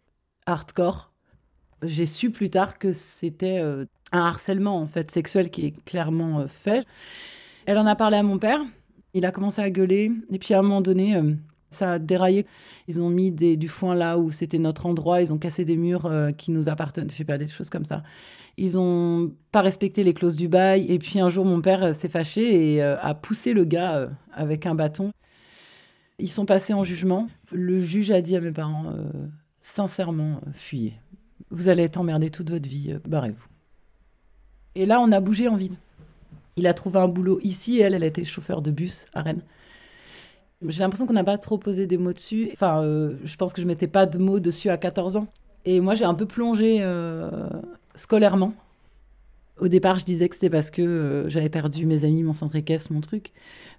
[0.46, 1.12] hardcore.
[1.82, 6.88] J'ai su plus tard que c'était un harcèlement en fait sexuel qui est clairement fait.
[7.66, 8.62] Elle en a parlé à mon père
[9.14, 11.22] Il a commencé à gueuler, et puis à un moment donné,
[11.74, 12.46] ça a déraillé.
[12.88, 15.76] Ils ont mis des, du foin là où c'était notre endroit, ils ont cassé des
[15.76, 18.04] murs euh, qui nous appartenaient, je sais pas, des choses comme ça.
[18.58, 21.94] Ils ont pas respecté les clauses du bail, et puis un jour, mon père euh,
[21.94, 25.12] s'est fâché et a poussé le gars avec un bâton.
[26.20, 27.28] Ils sont passés en jugement.
[27.52, 28.94] Le juge a dit à mes parents,
[29.60, 30.94] sincèrement, fuyez.
[31.50, 33.48] Vous allez être emmerdés toute votre vie, barrez-vous.
[34.76, 35.76] Et là, on a bougé en ville.
[36.56, 39.42] Il a trouvé un boulot ici et elle, elle était chauffeur de bus à Rennes.
[40.68, 42.50] J'ai l'impression qu'on n'a pas trop posé des mots dessus.
[42.54, 45.28] Enfin, euh, je pense que je mettais pas de mots dessus à 14 ans.
[45.66, 47.50] Et moi, j'ai un peu plongé euh,
[47.96, 48.54] scolairement.
[49.60, 52.56] Au départ, je disais que c'était parce que euh, j'avais perdu mes amis, mon centre
[52.56, 53.32] équestre, mon truc.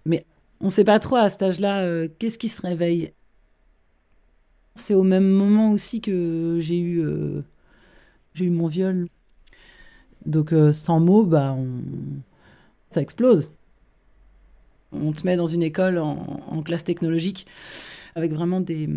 [0.05, 0.25] Mais
[0.61, 3.13] on ne sait pas trop à cet âge-là qu'est-ce qui se réveille.
[4.75, 7.05] C'est au même moment aussi que j'ai eu,
[8.35, 9.09] j'ai eu mon viol.
[10.27, 11.57] Donc, sans mots, bah,
[12.89, 13.51] ça explose.
[15.03, 17.47] On te met dans une école en, classe technologique
[18.15, 18.89] avec vraiment des,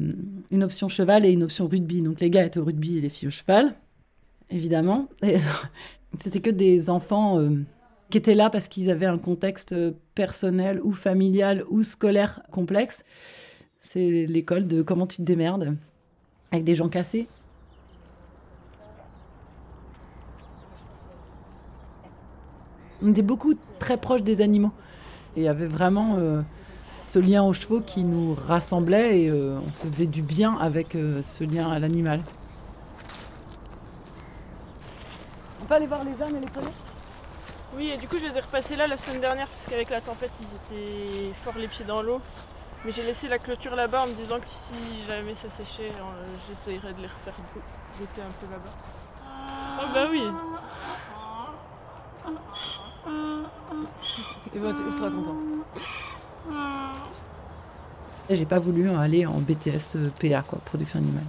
[0.52, 2.02] une option cheval et une option rugby.
[2.02, 3.76] Donc les gars étaient au rugby et les filles au cheval,
[4.50, 5.08] évidemment.
[6.18, 7.64] C'était que des enfants euh,
[8.10, 9.76] qui étaient là parce qu'ils avaient un contexte
[10.16, 13.04] personnel ou familial ou scolaire complexe.
[13.82, 15.76] C'est l'école de comment tu te démerdes
[16.52, 17.28] avec des gens cassés.
[23.02, 24.72] On était beaucoup très proches des animaux.
[25.38, 26.42] Et il y avait vraiment euh,
[27.06, 30.96] ce lien aux chevaux qui nous rassemblait et euh, on se faisait du bien avec
[30.96, 32.22] euh, ce lien à l'animal.
[35.62, 36.74] On peut aller voir les ânes et les poneys
[37.78, 40.02] Oui, et du coup, je les ai repassés là la semaine dernière parce qu'avec la
[40.02, 42.20] tempête, ils étaient fort les pieds dans l'eau.
[42.84, 45.92] Mais j'ai laissé la clôture là-bas en me disant que si jamais ça séchait,
[46.50, 47.36] j'essayerais de les refaire
[48.00, 48.74] goûter un peu là-bas.
[49.82, 50.24] Oh bah oui
[54.54, 55.36] ils vont être ultra contents.
[58.30, 61.24] J'ai pas voulu aller en BTS euh, PA, quoi, production animale.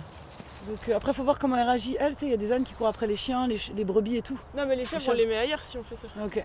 [0.68, 1.96] Donc euh, après, faut voir comment elle réagit.
[2.00, 4.16] Elle, tu sais, il y a des ânes qui courent après les chiens, les, brebis
[4.16, 4.38] et tout.
[4.56, 6.08] Non, mais les chiens, on les met ailleurs si on fait ça.
[6.24, 6.44] Ok.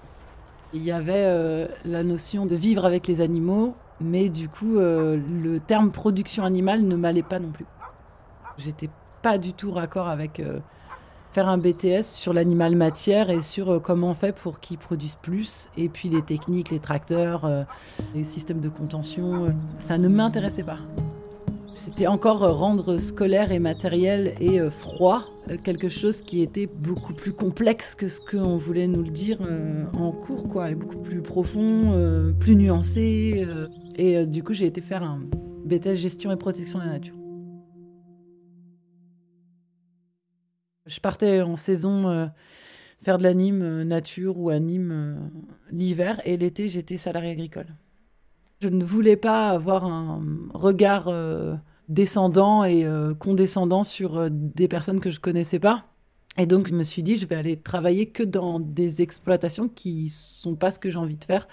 [0.74, 5.60] Il y avait euh, la notion de vivre avec les animaux, mais du coup, le
[5.66, 7.66] terme production animale ne m'allait pas non plus.
[8.58, 8.90] J'étais
[9.22, 10.42] pas du tout raccord avec
[11.34, 15.16] faire un BTS sur l'animal matière et sur euh, comment on fait pour qu'il produise
[15.16, 15.68] plus.
[15.78, 17.64] Et puis les techniques, les tracteurs, euh,
[18.14, 20.78] les systèmes de contention, euh, ça ne m'intéressait pas.
[21.74, 25.24] C'était encore rendre scolaire et matériel et froid
[25.64, 29.40] quelque chose qui était beaucoup plus complexe que ce qu'on voulait nous le dire
[29.98, 33.44] en cours, quoi, et beaucoup plus profond, plus nuancé.
[33.96, 35.22] et du coup, j'ai été faire un
[35.66, 37.16] BTS gestion et protection de la nature.
[40.86, 42.26] Je partais en saison euh,
[43.02, 45.16] faire de l'anime euh, nature ou anime euh,
[45.72, 47.68] l'hiver et l'été j'étais salarié agricole.
[48.62, 50.22] Je ne voulais pas avoir un
[50.54, 51.12] regard
[51.90, 52.88] descendant et
[53.20, 55.84] condescendant sur des personnes que je connaissais pas.
[56.38, 60.10] Et donc je me suis dit je vais aller travailler que dans des exploitations qui
[60.10, 61.50] sont pas ce que j'ai envie de faire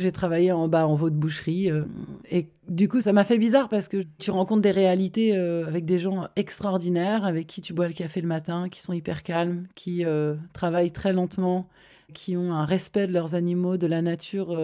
[0.00, 1.70] j'ai travaillé en bas en veau de boucherie.
[1.70, 1.84] Euh,
[2.30, 5.84] et du coup, ça m'a fait bizarre parce que tu rencontres des réalités euh, avec
[5.84, 9.66] des gens extraordinaires, avec qui tu bois le café le matin, qui sont hyper calmes,
[9.74, 11.68] qui euh, travaillent très lentement,
[12.14, 14.58] qui ont un respect de leurs animaux, de la nature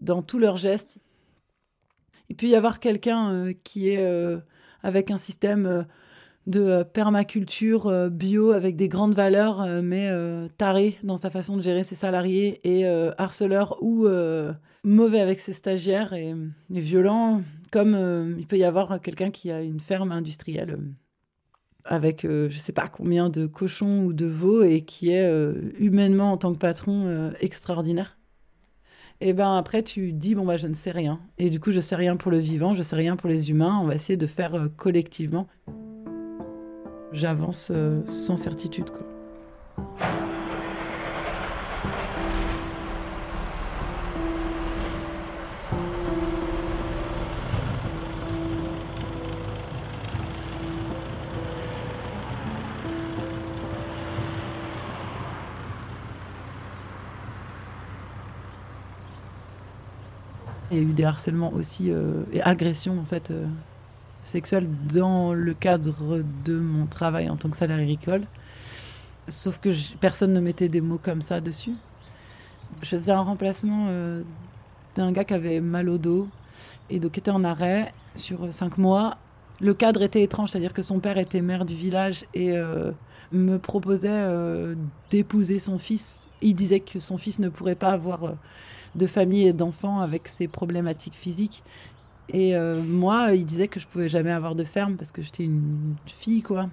[0.00, 0.98] dans tous leurs gestes.
[2.28, 4.04] Il peut y avoir quelqu'un qui est
[4.82, 5.86] avec un système
[6.50, 10.10] de permaculture bio avec des grandes valeurs, mais
[10.58, 12.86] taré dans sa façon de gérer ses salariés et
[13.18, 14.06] harceleur ou
[14.84, 16.34] mauvais avec ses stagiaires et,
[16.70, 20.90] violent, comme euh, il peut y avoir quelqu'un qui a une ferme industrielle euh,
[21.84, 25.30] avec euh, je sais pas combien de cochons ou de veaux et qui est
[25.78, 28.18] humainement en tant que patron extraordinaire.
[29.22, 31.80] Et ben après tu dis bon bah je ne sais rien et du coup je
[31.80, 34.26] sais rien pour le vivant, je sais rien pour les humains, on va essayer de
[34.26, 35.46] faire collectivement.
[37.12, 37.72] J'avance
[38.06, 39.06] sans certitude quoi.
[60.70, 63.46] Il y a eu des harcèlements aussi euh, et agressions en fait euh,
[64.92, 68.22] dans le cadre de mon travail en tant que salarié agricole.
[69.28, 71.74] Sauf que personne ne mettait des mots comme ça dessus.
[72.82, 74.22] Je faisais un remplacement euh,
[74.96, 76.28] d'un gars qui avait mal au dos
[76.88, 79.18] et donc était en arrêt sur cinq mois.
[79.60, 82.56] Le cadre était étrange, c'est-à-dire que son père était maire du village et
[83.30, 84.26] me proposait
[85.10, 86.28] d'épouser son fils.
[86.40, 88.36] Il disait que son fils ne pourrait pas avoir
[88.94, 91.62] de famille et d'enfants avec ses problématiques physiques.
[92.32, 95.44] Et euh, moi, il disait que je pouvais jamais avoir de ferme parce que j'étais
[95.44, 96.68] une fille, quoi.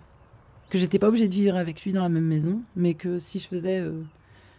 [0.69, 3.39] Que j'étais pas obligée de vivre avec lui dans la même maison, mais que si
[3.39, 4.01] je faisais euh,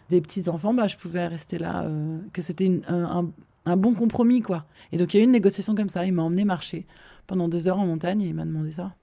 [0.09, 1.83] des petits enfants, bah, je pouvais rester là.
[1.83, 3.31] euh, que c'était un,
[3.77, 4.65] bon compromis, quoi.
[4.91, 6.05] Et donc il y a eu une négociation comme ça.
[6.05, 6.87] Il m'a emmené marcher
[7.27, 8.95] pendant deux heures en montagne et il m'a demandé ça.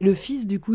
[0.00, 0.74] Le fils, du coup,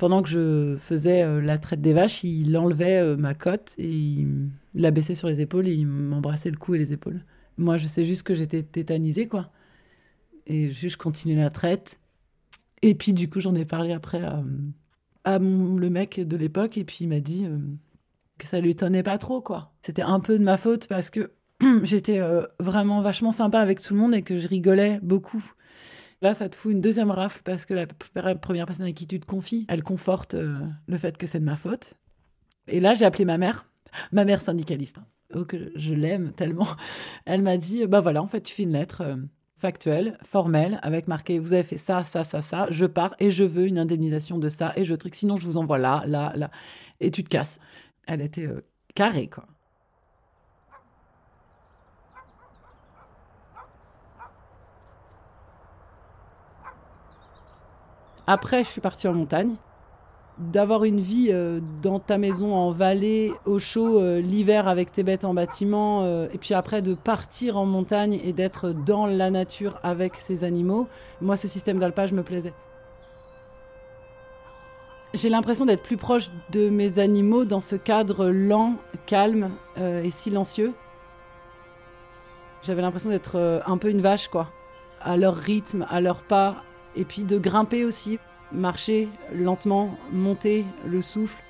[0.00, 3.88] pendant que je faisais euh, la traite des vaches, il enlevait euh, ma cote et
[3.90, 7.22] il m- la baissait sur les épaules et il m'embrassait le cou et les épaules.
[7.56, 9.50] Moi, je sais juste que j'étais tétanisée, quoi.
[10.46, 11.98] Et juste, je continuais la traite.
[12.82, 14.22] Et puis, du coup, j'en ai parlé après
[15.24, 17.58] à, mon- le mec de l'époque et puis il m'a dit euh,
[18.38, 19.72] que ça lui tenait pas trop, quoi.
[19.82, 21.32] C'était un peu de ma faute parce que
[21.82, 25.42] j'étais euh, vraiment vachement sympa avec tout le monde et que je rigolais beaucoup.
[26.20, 27.86] Là, ça te fout une deuxième rafle parce que la
[28.34, 31.44] première personne à qui tu te confies, elle conforte euh, le fait que c'est de
[31.44, 31.94] ma faute.
[32.68, 33.66] Et là, j'ai appelé ma mère,
[34.12, 34.98] ma mère syndicaliste.
[35.34, 36.68] Oh, que je l'aime tellement.
[37.26, 39.16] Elle m'a dit, bah voilà, en fait, tu fais une lettre euh,
[39.56, 43.44] factuelle, formelle, avec marqué, vous avez fait ça, ça, ça, ça, je pars et je
[43.44, 46.50] veux une indemnisation de ça et je truc, sinon je vous envoie là, là, là,
[47.00, 47.58] et tu te casses.
[48.06, 49.46] Elle était euh, carrée, quoi.
[58.26, 59.56] Après, je suis partie en montagne.
[60.38, 65.04] D'avoir une vie euh, dans ta maison en vallée, au chaud, euh, l'hiver avec tes
[65.04, 69.30] bêtes en bâtiment, euh, et puis après de partir en montagne et d'être dans la
[69.30, 70.88] nature avec ces animaux,
[71.20, 72.52] moi, ce système d'alpage me plaisait.
[75.14, 78.74] J'ai l'impression d'être plus proche de mes animaux dans ce cadre lent,
[79.06, 80.74] calme et silencieux.
[82.62, 84.48] J'avais l'impression d'être un peu une vache, quoi.
[85.00, 86.64] À leur rythme, à leur pas,
[86.96, 88.18] et puis de grimper aussi,
[88.54, 91.42] marcher lentement, monter le souffle.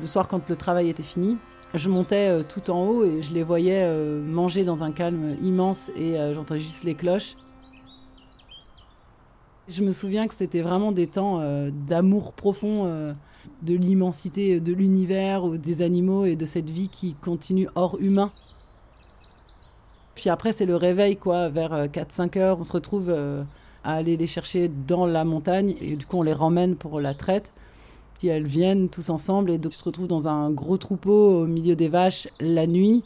[0.00, 1.38] Le soir, quand le travail était fini,
[1.74, 5.36] je montais euh, tout en haut et je les voyais euh, manger dans un calme
[5.42, 7.34] immense et euh, j'entendais juste les cloches.
[9.66, 13.14] Je me souviens que c'était vraiment des temps d'amour profond
[13.62, 18.30] de l'immensité de l'univers ou des animaux et de cette vie qui continue hors humain.
[20.16, 22.60] Puis après, c'est le réveil, quoi, vers 4-5 heures.
[22.60, 23.10] On se retrouve
[23.84, 27.14] à aller les chercher dans la montagne et du coup, on les ramène pour la
[27.14, 27.52] traite.
[28.18, 31.46] Puis elles viennent tous ensemble et donc tu te retrouves dans un gros troupeau au
[31.46, 33.04] milieu des vaches la nuit.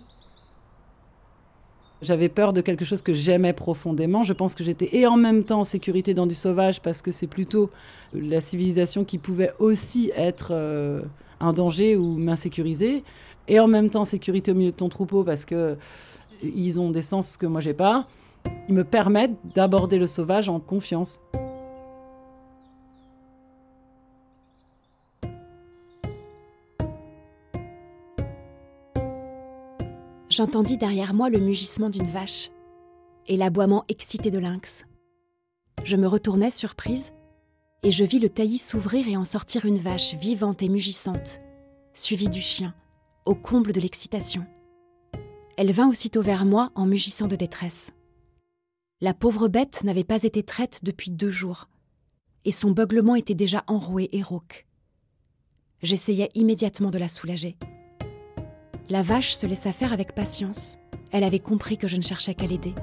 [2.00, 4.22] J'avais peur de quelque chose que j'aimais profondément.
[4.22, 7.10] Je pense que j'étais et en même temps en sécurité dans du sauvage parce que
[7.10, 7.70] c'est plutôt
[8.12, 11.02] la civilisation qui pouvait aussi être euh,
[11.40, 13.02] un danger ou m'insécuriser.
[13.48, 15.76] Et en même temps sécurité au milieu de ton troupeau parce que
[16.42, 18.06] ils ont des sens que moi j'ai pas.
[18.68, 21.20] Ils me permettent d'aborder le sauvage en confiance.
[30.28, 32.50] J'entendis derrière moi le mugissement d'une vache
[33.26, 34.84] et l'aboiement excité de lynx.
[35.84, 37.12] Je me retournai surprise
[37.82, 41.40] et je vis le taillis s'ouvrir et en sortir une vache vivante et mugissante,
[41.94, 42.74] suivie du chien,
[43.24, 44.44] au comble de l'excitation.
[45.56, 47.92] Elle vint aussitôt vers moi en mugissant de détresse.
[49.00, 51.68] La pauvre bête n'avait pas été traite depuis deux jours,
[52.44, 54.66] et son beuglement était déjà enroué et rauque.
[55.84, 57.56] J'essayai immédiatement de la soulager.
[58.88, 60.78] La vache se laissa faire avec patience.
[61.12, 62.74] Elle avait compris que je ne cherchais qu'à l'aider.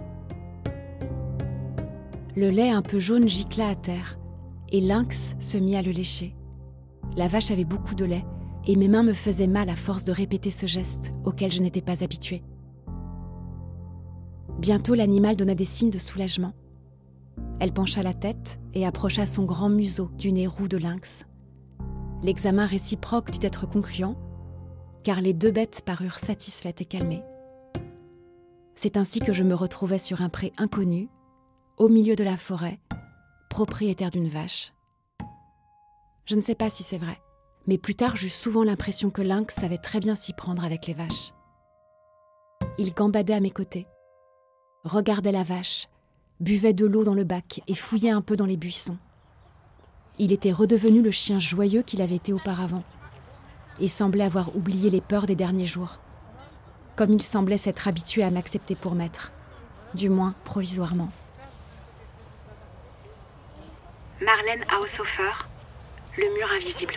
[2.38, 4.18] Le lait un peu jaune gicla à terre,
[4.72, 6.34] et Lynx se mit à le lécher.
[7.18, 8.26] La vache avait beaucoup de lait,
[8.66, 11.82] et mes mains me faisaient mal à force de répéter ce geste auquel je n'étais
[11.82, 12.42] pas habituée.
[14.66, 16.54] Bientôt l'animal donna des signes de soulagement.
[17.60, 21.28] Elle pencha la tête et approcha son grand museau du nez roux de lynx.
[22.24, 24.16] L'examen réciproque dut être concluant,
[25.04, 27.22] car les deux bêtes parurent satisfaites et calmées.
[28.74, 31.10] C'est ainsi que je me retrouvais sur un pré inconnu,
[31.78, 32.80] au milieu de la forêt,
[33.52, 34.74] propriétaire d'une vache.
[36.26, 37.22] Je ne sais pas si c'est vrai,
[37.68, 40.96] mais plus tard j'eus souvent l'impression que Lynx savait très bien s'y prendre avec les
[40.96, 41.34] vaches.
[42.80, 43.86] Il gambadait à mes côtés,
[44.86, 45.88] regardait la vache,
[46.40, 48.98] buvait de l'eau dans le bac et fouillait un peu dans les buissons.
[50.18, 52.84] Il était redevenu le chien joyeux qu'il avait été auparavant
[53.80, 55.98] et semblait avoir oublié les peurs des derniers jours,
[56.96, 59.34] comme il semblait s'être habitué à m'accepter pour maître,
[59.94, 61.10] du moins provisoirement.
[64.22, 65.46] Marlène Haushofer,
[66.18, 66.94] le mur invisible.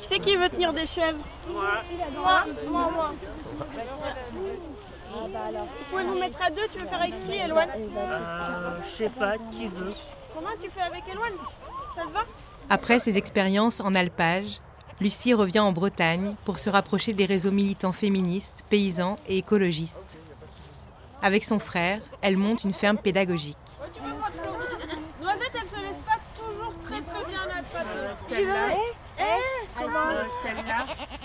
[0.00, 1.64] Qui c'est qui veut tenir des chèvres Moi.
[2.16, 3.14] Moi, moi, moi.
[5.12, 9.10] Vous pouvez vous mettre à deux, tu veux faire avec qui, Eloane Euh, je sais
[9.10, 9.92] pas, qui veut.
[10.34, 11.32] Comment tu fais avec Eloane
[11.96, 12.20] Ça te va?
[12.68, 14.60] Après ses expériences en alpage,
[15.00, 20.18] Lucie revient en Bretagne pour se rapprocher des réseaux militants féministes, paysans et écologistes.
[21.22, 23.56] Avec son frère, elle monte une ferme pédagogique.
[25.20, 28.89] Noisette, elle se laisse pas toujours très très bien attraper.
[29.90, 30.60] J'y vais.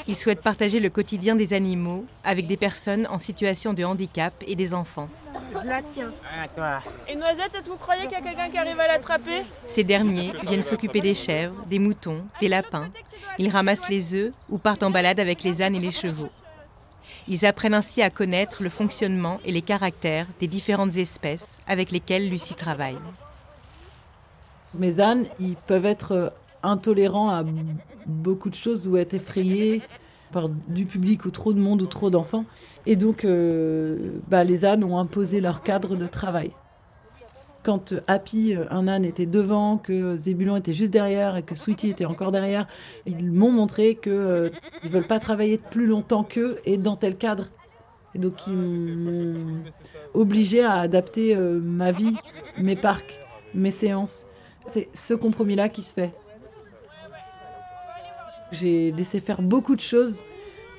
[0.08, 4.56] Ils souhaitent partager le quotidien des animaux avec des personnes en situation de handicap et
[4.56, 5.10] des enfants.
[5.52, 6.12] Je la tiens.
[7.08, 9.44] Et Noisette, est-ce que vous croyez qu'il y a quelqu'un qui arrive à l'attraper?
[9.68, 12.90] Ces derniers viennent s'occuper des chèvres, des moutons, des lapins.
[13.38, 16.30] Ils ramassent les œufs ou partent en balade avec les ânes et les chevaux.
[17.28, 22.30] Ils apprennent ainsi à connaître le fonctionnement et les caractères des différentes espèces avec lesquelles
[22.30, 22.98] Lucie travaille.
[24.76, 26.34] Mes ânes, ils peuvent être
[26.66, 27.44] euh, intolérants à
[28.06, 29.82] beaucoup de choses ou être effrayés
[30.32, 32.46] par du public ou trop de monde ou trop d'enfants.
[32.86, 36.52] Et donc, euh, bah, les ânes ont imposé leur cadre de travail.
[37.64, 41.56] Quand euh, Happy, euh, un âne, était devant, que Zébulon était juste derrière et que
[41.56, 42.68] Sweetie était encore derrière,
[43.08, 47.48] ils m'ont montré qu'ils ne veulent pas travailler plus longtemps qu'eux et dans tel cadre.
[48.14, 49.64] Et donc, ils m'ont
[50.14, 52.16] obligé à adapter euh, ma vie,
[52.60, 53.20] mes parcs,
[53.56, 54.28] mes séances.
[54.66, 56.14] C'est ce compromis-là qui se fait.
[58.60, 60.24] J'ai laissé faire beaucoup de choses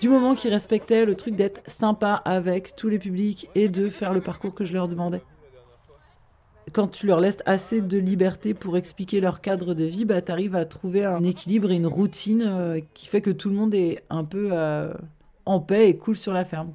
[0.00, 4.12] du moment qu'ils respectaient le truc d'être sympa avec tous les publics et de faire
[4.12, 5.22] le parcours que je leur demandais.
[6.72, 10.32] Quand tu leur laisses assez de liberté pour expliquer leur cadre de vie, bah, tu
[10.32, 13.72] arrives à trouver un équilibre et une routine euh, qui fait que tout le monde
[13.72, 14.92] est un peu euh,
[15.44, 16.72] en paix et cool sur la ferme.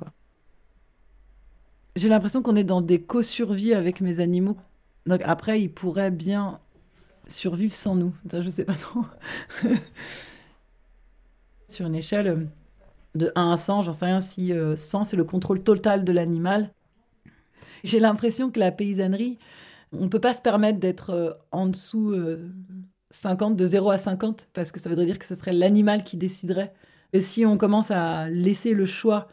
[1.95, 4.57] J'ai l'impression qu'on est dans des co-survies avec mes animaux.
[5.05, 6.59] Donc après, ils pourraient bien
[7.27, 8.13] survivre sans nous.
[8.31, 9.03] Je sais pas trop.
[11.71, 12.45] Sur une échelle euh,
[13.15, 16.11] de 1 à 100, j'en sais rien si euh, 100 c'est le contrôle total de
[16.11, 16.73] l'animal.
[17.85, 19.39] J'ai l'impression que la paysannerie,
[19.93, 22.51] on peut pas se permettre d'être euh, en dessous euh,
[23.11, 26.17] 50, de 0 à 50, parce que ça voudrait dire que ce serait l'animal qui
[26.17, 26.73] déciderait.
[27.13, 29.29] Et si on commence à laisser le choix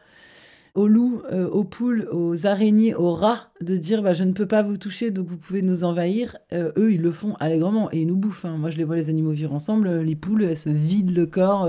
[0.74, 4.46] aux loups, euh, aux poules, aux araignées, aux rats, de dire bah, je ne peux
[4.46, 8.00] pas vous toucher, donc vous pouvez nous envahir, euh, eux, ils le font allègrement et
[8.02, 8.44] ils nous bouffent.
[8.44, 8.56] hein.
[8.58, 11.26] Moi, je les vois, les animaux vivre ensemble, euh, les poules, elles se vident le
[11.26, 11.68] corps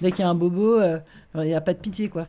[0.00, 0.80] dès qu'il y a un bobo,
[1.34, 2.26] il n'y a pas de pitié, quoi.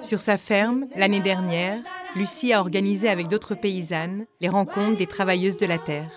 [0.00, 1.78] Sur sa ferme, l'année dernière,
[2.14, 6.10] Lucie a organisé avec d'autres paysannes les rencontres des travailleuses de la terre.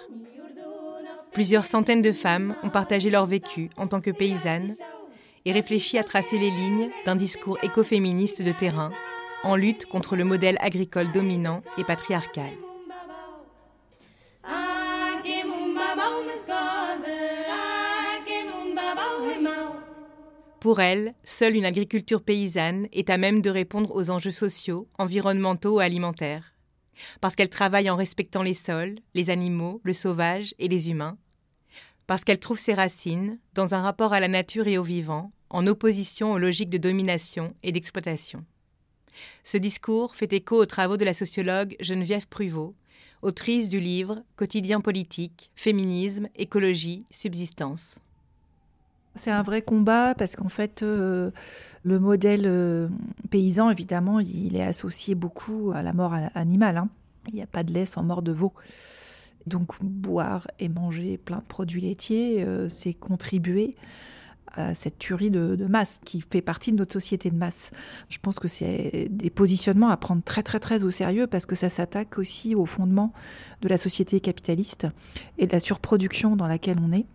[1.31, 4.75] Plusieurs centaines de femmes ont partagé leur vécu en tant que paysannes
[5.45, 8.91] et réfléchi à tracer les lignes d'un discours écoféministe de terrain
[9.43, 12.51] en lutte contre le modèle agricole dominant et patriarcal.
[20.59, 25.79] Pour elle, seule une agriculture paysanne est à même de répondre aux enjeux sociaux, environnementaux
[25.79, 26.53] et alimentaires.
[27.21, 31.17] Parce qu'elle travaille en respectant les sols, les animaux, le sauvage et les humains.
[32.07, 35.67] Parce qu'elle trouve ses racines dans un rapport à la nature et au vivant, en
[35.67, 38.43] opposition aux logiques de domination et d'exploitation.
[39.43, 42.75] Ce discours fait écho aux travaux de la sociologue Geneviève Pruvot,
[43.21, 47.99] autrice du livre Quotidien politique, féminisme, écologie, subsistance.
[49.17, 51.31] C'est un vrai combat parce qu'en fait, euh,
[51.83, 52.87] le modèle euh,
[53.29, 56.77] paysan, évidemment, il est associé beaucoup à la mort animale.
[56.77, 56.89] hein.
[57.27, 58.53] Il n'y a pas de lait sans mort de veau.
[59.47, 63.75] Donc, boire et manger plein de produits laitiers, euh, c'est contribuer
[64.53, 67.71] à cette tuerie de, de masse qui fait partie de notre société de masse.
[68.09, 71.55] Je pense que c'est des positionnements à prendre très très très au sérieux parce que
[71.55, 73.13] ça s'attaque aussi au fondement
[73.61, 74.87] de la société capitaliste
[75.37, 77.05] et de la surproduction dans laquelle on est.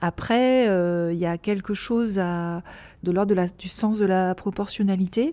[0.00, 2.62] Après, euh, il y a quelque chose à-
[3.02, 5.32] de l'ordre du sens de la proportionnalité.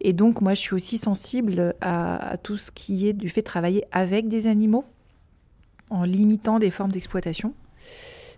[0.00, 3.40] Et donc, moi, je suis aussi sensible à, à tout ce qui est du fait
[3.42, 4.84] de travailler avec des animaux,
[5.90, 7.52] en limitant des formes d'exploitation.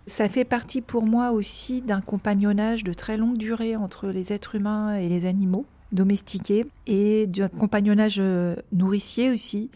[0.05, 4.55] Ça fait partie pour moi aussi d'un compagnonnage de très longue durée entre les êtres
[4.55, 9.69] humains et les animaux domestiqués et d'un compagnonnage euh, nourricier aussi.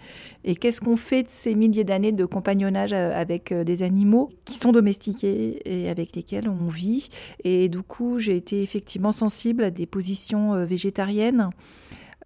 [0.43, 4.29] Et qu'est-ce qu'on fait de ces milliers d'années de compagnonnage euh, avec euh, des animaux
[4.43, 7.09] qui sont domestiqués et avec lesquels on vit?
[7.43, 11.51] Et du coup, j'ai été effectivement sensible à des positions végétariennes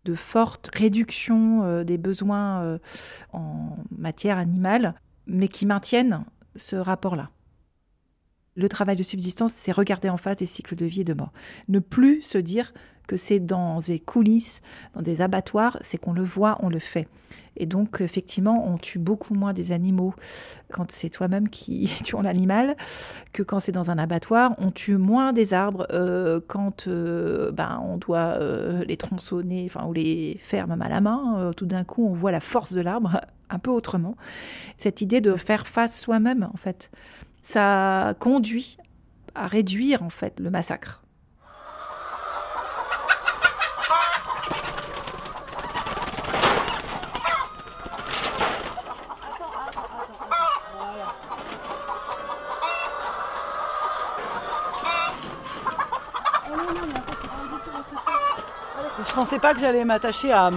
[0.06, 2.80] de forte réduction des besoins
[3.34, 4.96] en matière animale,
[5.28, 6.26] mais qui maintiennent
[6.56, 7.30] ce rapport-là.
[8.56, 11.32] Le travail de subsistance, c'est regarder en face des cycles de vie et de mort.
[11.70, 12.74] Ne plus se dire
[13.12, 14.62] que c'est dans des coulisses,
[14.96, 17.10] dans des abattoirs, c'est qu'on le voit, on le fait.
[17.58, 20.14] Et donc, effectivement, on tue beaucoup moins des animaux
[20.72, 22.78] quand c'est toi-même qui tues l'animal
[23.34, 24.56] que quand c'est dans un abattoir.
[24.60, 29.92] On tue moins des arbres euh, quand euh, ben, on doit euh, les tronçonner ou
[29.92, 31.52] les faire même à la main.
[31.58, 34.16] tout d'un coup, on voit la force de l'arbre un peu autrement.
[34.78, 36.90] Cette idée de faire face soi-même, en fait,
[37.42, 38.78] ça conduit
[39.36, 41.02] à réduire en fait le massacre.
[59.12, 60.52] Je pensais pas que j'allais m'attacher à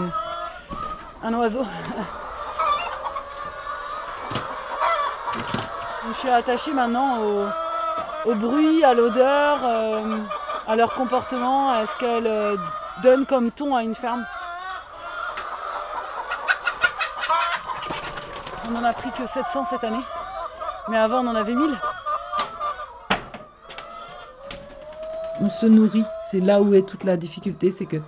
[1.23, 1.65] un oiseau.
[6.09, 7.19] Je suis attachée maintenant
[8.27, 10.19] au, bruit, à l'odeur, euh,
[10.69, 12.57] à leur comportement, à ce qu'elles euh,
[13.03, 14.25] donnent comme ton à une ferme.
[18.69, 20.05] On n'en a pris que 700 cette année,
[20.89, 21.71] mais avant on en avait 1000.
[25.41, 28.01] On se nourrit, c'est là où est toute la difficulté, c'est que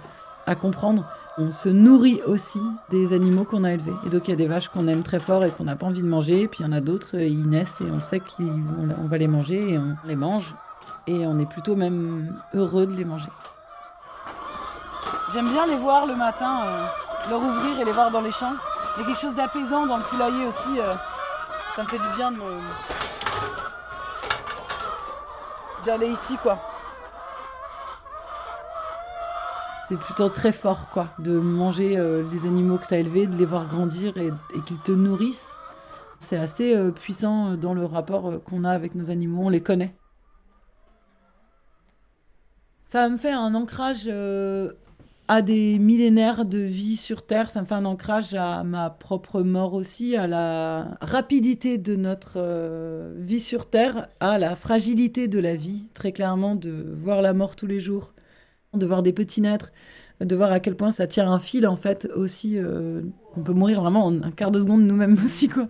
[0.46, 1.04] à comprendre
[1.38, 3.94] on se nourrit aussi des animaux qu'on a élevés.
[4.06, 5.86] Et donc il y a des vaches qu'on aime très fort et qu'on n'a pas
[5.86, 8.00] envie de manger, et puis il y en a d'autres, euh, ils naissent et on
[8.00, 10.54] sait qu'on va les manger et on les mange.
[11.06, 13.28] Et on est plutôt même heureux de les manger.
[15.32, 16.86] J'aime bien les voir le matin, euh,
[17.30, 18.54] leur ouvrir et les voir dans les champs.
[18.96, 20.80] Il y a quelque chose d'apaisant dans le poulailler aussi.
[20.80, 20.92] Euh,
[21.76, 22.38] ça me fait du bien de
[25.84, 26.58] d'aller ici quoi.
[29.86, 33.36] C'est plutôt très fort, quoi, de manger euh, les animaux que tu as élevés, de
[33.36, 34.32] les voir grandir et,
[34.66, 35.54] qu'ils te nourrissent.
[36.18, 39.60] C'est assez euh, puissant euh, dans le rapport qu'on a avec nos animaux, on les
[39.60, 39.94] connaît.
[42.82, 44.10] Ça me fait un ancrage
[45.28, 49.42] à des millénaires de vie sur Terre, ça me fait un ancrage à ma propre
[49.42, 55.56] mort aussi, à la rapidité de notre vie sur Terre, à la fragilité de la
[55.56, 58.12] vie, très clairement, de voir la mort tous les jours
[58.76, 59.72] de voir des petits naître,
[60.20, 63.02] de voir à quel point ça tire un fil en fait aussi, euh,
[63.34, 65.68] qu'on peut mourir vraiment en un quart de seconde nous-mêmes aussi quoi.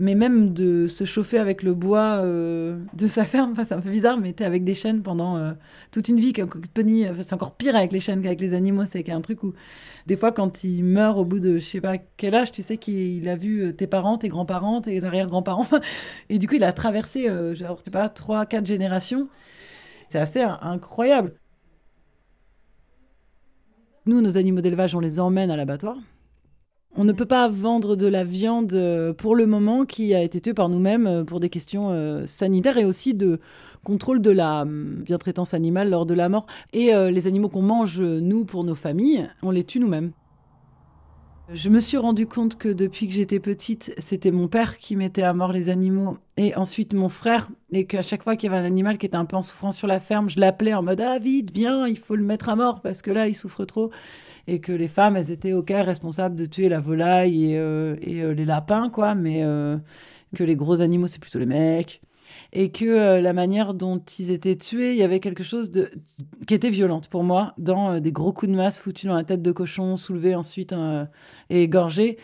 [0.00, 3.80] Mais même de se chauffer avec le bois euh, de sa ferme, enfin, c'est un
[3.80, 5.54] peu bizarre, mais t'es avec des chênes pendant euh,
[5.90, 9.10] toute une vie, comme Pony, c'est encore pire avec les chênes qu'avec les animaux, c'est
[9.10, 9.54] un truc où
[10.06, 12.76] des fois quand il meurt au bout de je sais pas quel âge, tu sais
[12.76, 15.66] qu'il a vu tes parents, tes grands-parents, tes arrière-grands-parents,
[16.28, 17.24] et du coup il a traversé,
[17.56, 19.28] genre, je sais pas, trois, quatre générations,
[20.08, 21.34] c'est assez incroyable.
[24.06, 25.98] Nous, nos animaux d'élevage, on les emmène à l'abattoir.
[26.96, 30.40] On ne peut pas vendre de la viande euh, pour le moment qui a été
[30.40, 33.38] tuée par nous-mêmes euh, pour des questions euh, sanitaires et aussi de
[33.84, 36.46] contrôle de la hum, bientraitance animale lors de la mort.
[36.72, 40.12] Et les animaux qu'on mange, nous, pour nos familles, on les tue nous-mêmes.
[41.54, 45.22] Je me suis rendu compte que depuis que j'étais petite, c'était mon père qui mettait
[45.22, 47.48] à mort les animaux et ensuite mon frère.
[47.72, 49.78] Et qu'à chaque fois qu'il y avait un animal qui était un peu en souffrance
[49.78, 52.56] sur la ferme, je l'appelais en mode Ah, vite, viens, il faut le mettre à
[52.56, 53.90] mort parce que là, il souffre trop.
[54.46, 58.34] Et que les femmes, elles étaient ok responsables de tuer la volaille et, euh, euh,
[58.34, 59.14] les lapins, quoi.
[59.14, 59.78] Mais euh,
[60.36, 62.02] que les gros animaux, c'est plutôt les mecs
[62.52, 65.90] et que euh, la manière dont ils étaient tués, il y avait quelque chose de
[66.46, 69.24] qui était violente pour moi dans euh, des gros coups de masse foutus dans la
[69.24, 71.04] tête de cochon, soulevés ensuite euh,
[71.50, 72.18] et égorgés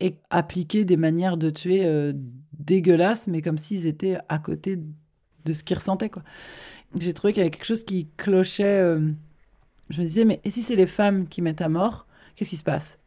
[0.00, 1.86] et appliquer des manières de tuer
[2.58, 4.78] dégueulasses, mais comme s'ils étaient à côté
[5.44, 6.22] de ce qu'ils ressentaient quoi.
[6.98, 8.80] J'ai trouvé qu'il y avait quelque chose qui clochait.
[9.90, 12.64] je me disais mais si c'est les femmes qui mettent à mort, qu'est-ce qui se
[12.64, 12.98] passe?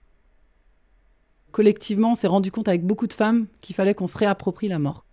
[1.51, 4.78] Collectivement, on s'est rendu compte avec beaucoup de femmes qu'il fallait qu'on se réapproprie la
[4.78, 5.04] mort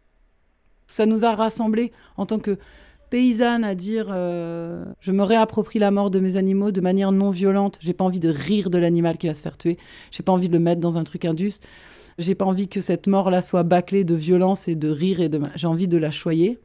[0.90, 2.58] ça nous a rassemblés en tant que
[3.10, 7.30] paysannes à dire euh, je me réapproprie la mort de mes animaux de manière non
[7.30, 7.78] violente.
[7.80, 9.78] J'ai pas envie de rire de l'animal qui va se faire tuer.
[10.10, 11.60] J'ai pas envie de le mettre dans un truc indus.
[12.18, 15.40] J'ai pas envie que cette mort-là soit bâclée de violence et de rire et de.
[15.54, 16.58] J'ai envie de la choyer.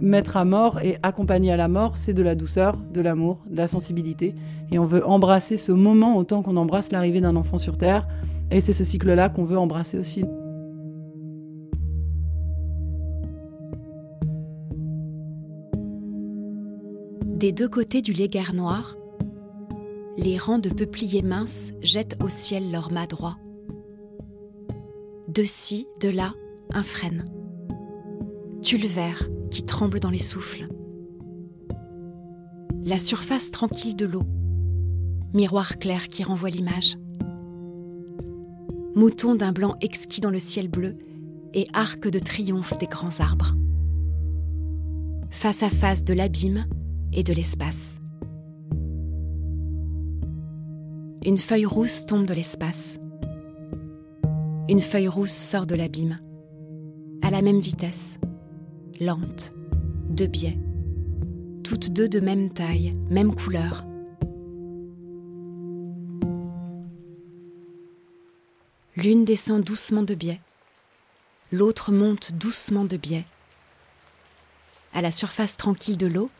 [0.00, 3.56] Mettre à mort et accompagner à la mort, c'est de la douceur, de l'amour, de
[3.56, 4.34] la sensibilité.
[4.70, 8.06] Et on veut embrasser ce moment autant qu'on embrasse l'arrivée d'un enfant sur Terre.
[8.50, 10.24] Et c'est ce cycle-là qu'on veut embrasser aussi.
[17.36, 18.96] Des deux côtés du léguer noir,
[20.16, 23.36] les rangs de peupliers minces jettent au ciel leurs mâts droits.
[25.28, 26.32] De ci, de là,
[26.72, 27.26] un frêne.
[28.62, 30.66] Tulle vert qui tremble dans les souffles.
[32.86, 34.24] La surface tranquille de l'eau.
[35.34, 36.96] Miroir clair qui renvoie l'image.
[38.94, 40.96] Mouton d'un blanc exquis dans le ciel bleu
[41.52, 43.54] et arc de triomphe des grands arbres
[45.28, 46.66] face à face de l'abîme
[47.16, 48.00] et de l'espace.
[51.24, 53.00] Une feuille rousse tombe de l'espace.
[54.68, 56.20] Une feuille rousse sort de l'abîme,
[57.22, 58.20] à la même vitesse,
[59.00, 59.54] lente,
[60.10, 60.58] de biais,
[61.64, 63.84] toutes deux de même taille, même couleur.
[68.96, 70.40] L'une descend doucement de biais,
[71.50, 73.24] l'autre monte doucement de biais.
[74.92, 76.30] À la surface tranquille de l'eau,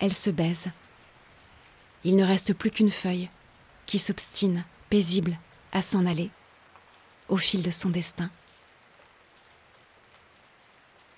[0.00, 0.70] elles se baisent.
[2.04, 3.28] Il ne reste plus qu'une feuille
[3.86, 5.38] qui s'obstine, paisible,
[5.72, 6.30] à s'en aller,
[7.28, 8.30] au fil de son destin.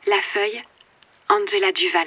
[0.07, 0.62] La feuille,
[1.28, 2.07] Angela Duval.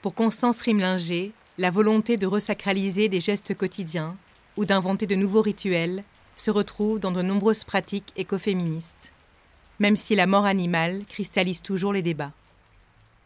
[0.00, 4.16] Pour Constance Rimlinger, la volonté de resacraliser des gestes quotidiens
[4.56, 6.02] ou d'inventer de nouveaux rituels
[6.36, 9.12] se retrouve dans de nombreuses pratiques écoféministes,
[9.78, 12.32] même si la mort animale cristallise toujours les débats.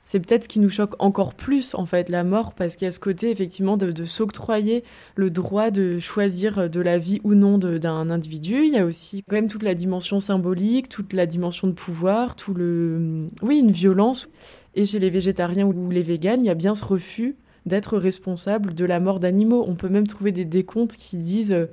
[0.06, 2.88] C'est peut-être ce qui nous choque encore plus, en fait, la mort, parce qu'il y
[2.88, 4.84] a ce côté, effectivement, de, s'octroyer
[5.16, 8.64] le droit de choisir de la vie ou non d'un individu.
[8.64, 12.36] Il y a aussi, quand même, toute la dimension symbolique, toute la dimension de pouvoir,
[12.36, 13.28] tout le.
[13.42, 14.28] Oui, une violence.
[14.76, 17.34] Et chez les végétariens ou les véganes, il y a bien ce refus
[17.66, 19.64] d'être responsable de la mort d'animaux.
[19.66, 21.66] On peut même trouver des décomptes qui disent euh,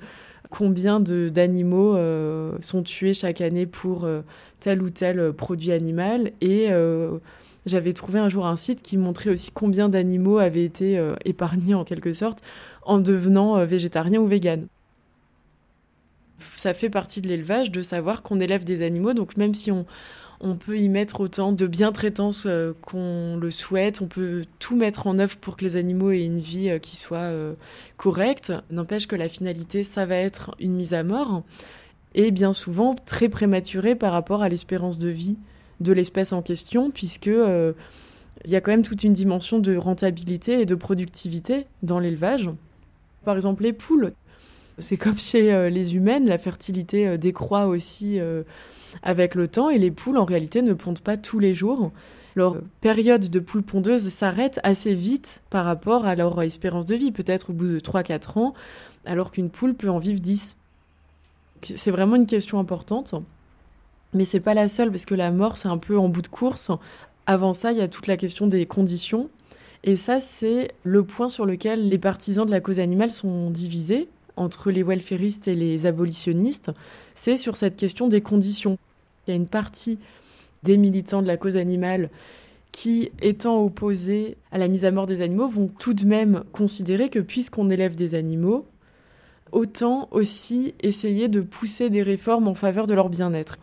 [0.49, 4.21] combien d'animaux euh, sont tués chaque année pour euh,
[4.59, 6.31] tel ou tel produit animal.
[6.41, 6.69] Et
[7.65, 11.83] j'avais trouvé un jour un site qui montrait aussi combien d'animaux avaient été épargnés en
[11.83, 12.39] quelque sorte
[12.83, 14.67] en devenant végétarien ou vegan.
[16.55, 19.85] Ça fait partie de l'élevage de savoir qu'on élève des animaux, donc même si on,
[20.59, 24.01] peut y mettre autant de bientraitance euh, qu'on le souhaite.
[24.01, 26.97] On peut tout mettre en œuvre pour que les animaux aient une vie euh, qui
[26.97, 27.53] soit euh,
[27.95, 28.51] correcte.
[28.69, 31.43] N'empêche que la finalité, ça va être une mise à mort.
[32.13, 35.37] Et bien souvent très prématurée par rapport à l'espérance de vie
[35.83, 40.61] de l'espèce en question, puisque il y a quand même toute une dimension de rentabilité
[40.61, 42.49] et de productivité dans l'élevage.
[43.25, 44.13] Par exemple, les poules.
[44.79, 48.19] C'est comme chez les humaines, la fertilité décroît aussi
[49.03, 51.91] avec le temps et les poules en réalité ne pondent pas tous les jours.
[52.35, 57.11] Leur période de poule pondeuse s'arrête assez vite par rapport à leur espérance de vie,
[57.11, 58.53] peut-être au bout de 3-4 ans,
[59.05, 60.57] alors qu'une poule peut en vivre 10.
[61.61, 63.13] C'est vraiment une question importante.
[64.13, 66.27] Mais c'est pas la seule, parce que la mort, c'est un peu en bout de
[66.27, 66.71] course.
[67.25, 69.29] Avant ça, il y a toute la question des conditions.
[69.83, 74.07] Et ça, c'est le point sur lequel les partisans de la cause animale sont divisés
[74.35, 76.71] entre les welfaristes et les abolitionnistes,
[77.13, 78.77] c'est sur cette question des conditions.
[79.27, 79.99] Il y a une partie
[80.63, 82.09] des militants de la cause animale
[82.71, 87.09] qui, étant opposés à la mise à mort des animaux, vont tout de même considérer
[87.09, 88.65] que puisqu'on élève des animaux,
[89.51, 93.59] autant aussi essayer de pousser des réformes en faveur de leur bien-être.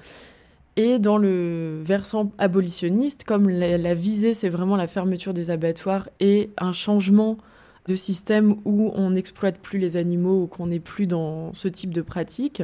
[0.77, 6.51] Et dans le versant abolitionniste, comme la, visée, c'est vraiment la fermeture des abattoirs et
[6.59, 7.39] un changement
[7.87, 11.93] de système où on n'exploite plus les animaux ou qu'on n'est plus dans ce type
[11.93, 12.63] de pratique,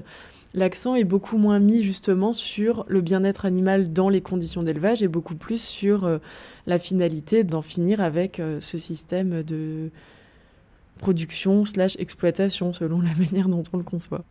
[0.55, 5.09] l'accent est beaucoup moins mis justement sur le bien-être animal dans les conditions d'élevage et
[5.09, 6.19] beaucoup plus sur euh,
[6.67, 9.91] la finalité d'en finir avec euh, ce système de
[10.99, 14.25] production slash exploitation selon la manière dont on le conçoit.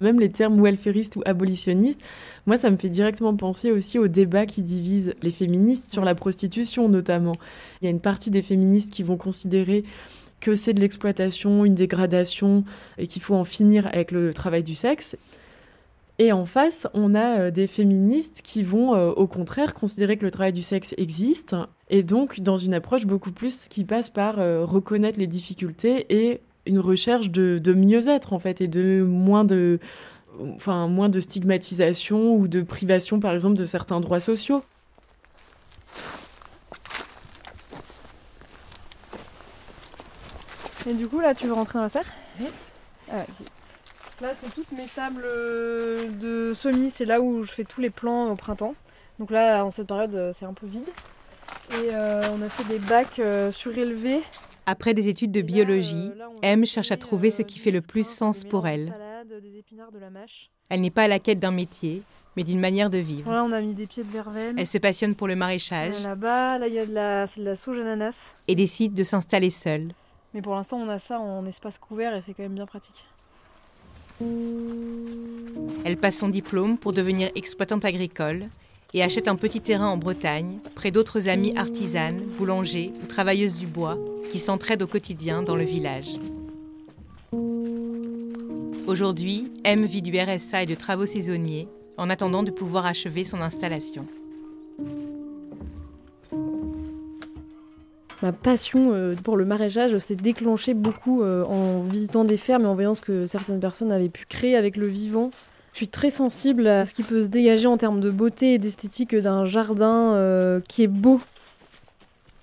[0.00, 2.00] Même les termes welfaristes ou abolitionnistes,
[2.46, 6.14] moi, ça me fait directement penser aussi au débat qui divise les féministes sur la
[6.14, 7.34] prostitution, notamment.
[7.80, 9.84] Il y a une partie des féministes qui vont considérer
[10.40, 12.64] que c'est de l'exploitation, une dégradation,
[12.96, 15.16] et qu'il faut en finir avec le travail du sexe.
[16.20, 20.24] Et en face, on a euh, des féministes qui vont euh, au contraire considérer que
[20.24, 21.54] le travail du sexe existe,
[21.90, 26.40] et donc dans une approche beaucoup plus qui passe par euh, reconnaître les difficultés et
[26.66, 29.78] une recherche de, mieux-être en fait et de moins de
[30.54, 34.62] enfin moins de stigmatisation ou de privation par exemple de certains droits sociaux.
[40.88, 42.06] Et du coup là tu veux rentrer dans la serre
[43.10, 43.24] ah,
[44.20, 47.90] Là c'est toutes mes tables euh, de semis, c'est là où je fais tous les
[47.90, 48.74] plants au printemps.
[49.20, 50.88] Donc là en cette période euh, c'est un peu vide.
[51.70, 53.20] Et euh, on a fait des bacs
[53.52, 54.22] surélevés
[54.68, 58.06] après des études de biologie, euh, M cherche à trouver ce qui fait le plus
[58.06, 58.92] sens pour elle.
[60.68, 62.02] Elle n'est pas à la quête d'un métier,
[62.36, 63.30] mais d'une manière de vivre.
[63.32, 64.58] Là, on a mis des pieds de verveine.
[64.58, 66.02] Elle se passionne pour le maraîchage.
[66.02, 68.34] Là-bas, là, il y a de la, de la sauge ananas.
[68.46, 69.88] Et décide de s'installer seule.
[70.34, 73.06] Mais pour l'instant, on a ça en espace couvert et c'est quand même bien pratique.
[75.86, 78.48] Elle passe son diplôme pour devenir exploitante agricole
[78.94, 83.66] et achète un petit terrain en Bretagne, près d'autres amies artisanes, boulangers ou travailleuses du
[83.66, 83.98] bois
[84.32, 86.18] qui s'entraident au quotidien dans le village.
[88.86, 91.68] Aujourd'hui, M vit du RSA et de travaux saisonniers
[91.98, 94.06] en attendant de pouvoir achever son installation.
[98.22, 102.66] Ma passion euh, pour le maraîchage s'est déclenchée beaucoup euh, en visitant des fermes et
[102.66, 105.30] en voyant ce que certaines personnes avaient pu créer avec le vivant.
[105.78, 108.58] Je suis très sensible à ce qui peut se dégager en termes de beauté et
[108.58, 111.20] d'esthétique d'un jardin euh, qui est beau.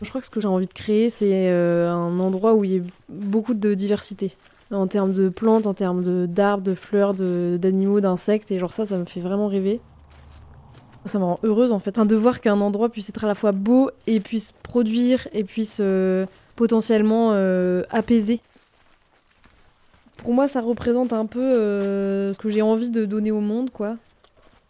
[0.01, 2.75] Je crois que ce que j'ai envie de créer, c'est un endroit où il y
[2.77, 4.38] ait beaucoup de diversité.
[4.71, 8.51] En termes de plantes, en termes d'arbres, de, fleurs, d'animaux, d'insectes.
[8.51, 9.81] Et genre ça, ça me fait vraiment rêver.
[11.03, 13.51] Ça me rend heureuse en fait, de voir qu'un endroit puisse être à la fois
[13.51, 16.25] beau et puisse produire et puisse euh,
[16.55, 18.39] potentiellement euh, apaiser.
[20.26, 23.69] Pour moi, ça représente un peu euh, ce que j'ai envie de donner au monde,
[23.69, 23.97] quoi.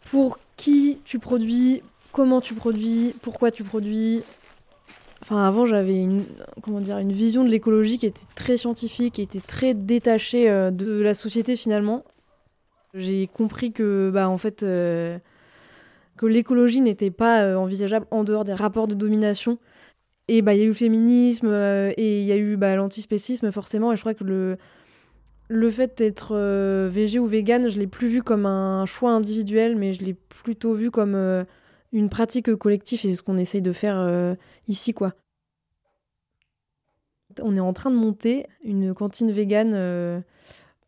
[0.03, 1.81] Pour qui tu produis,
[2.11, 4.21] comment tu produis, pourquoi tu produis.
[5.21, 6.25] Enfin, avant, j'avais une,
[6.61, 11.01] comment dire, une vision de l'écologie qui était très scientifique, qui était très détachée de
[11.01, 12.03] la société finalement.
[12.93, 14.63] J'ai compris que, bah, en fait
[16.17, 19.57] que l'écologie n'était pas euh, envisageable en dehors des rapports de domination.
[20.27, 22.75] Et bah il y a eu le féminisme euh, et il y a eu bah,
[22.75, 23.91] l'antispécisme forcément.
[23.91, 24.57] Et je crois que le,
[25.47, 29.75] le fait d'être euh, végé ou vegan, je l'ai plus vu comme un choix individuel,
[29.75, 31.15] mais je l'ai plutôt vu comme
[31.91, 32.99] une pratique collective.
[33.01, 34.35] C'est ce qu'on essaye de faire
[34.67, 35.13] ici, quoi.
[37.41, 40.23] On est en train de monter une cantine vegan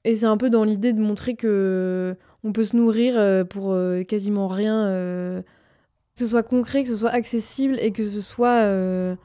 [0.07, 3.73] et c'est un peu dans l'idée de montrer que on peut se nourrir euh, pour
[3.73, 4.87] euh, quasiment rien.
[4.87, 9.17] Euh, que ce soit concret, que ce soit accessible et que ce soit.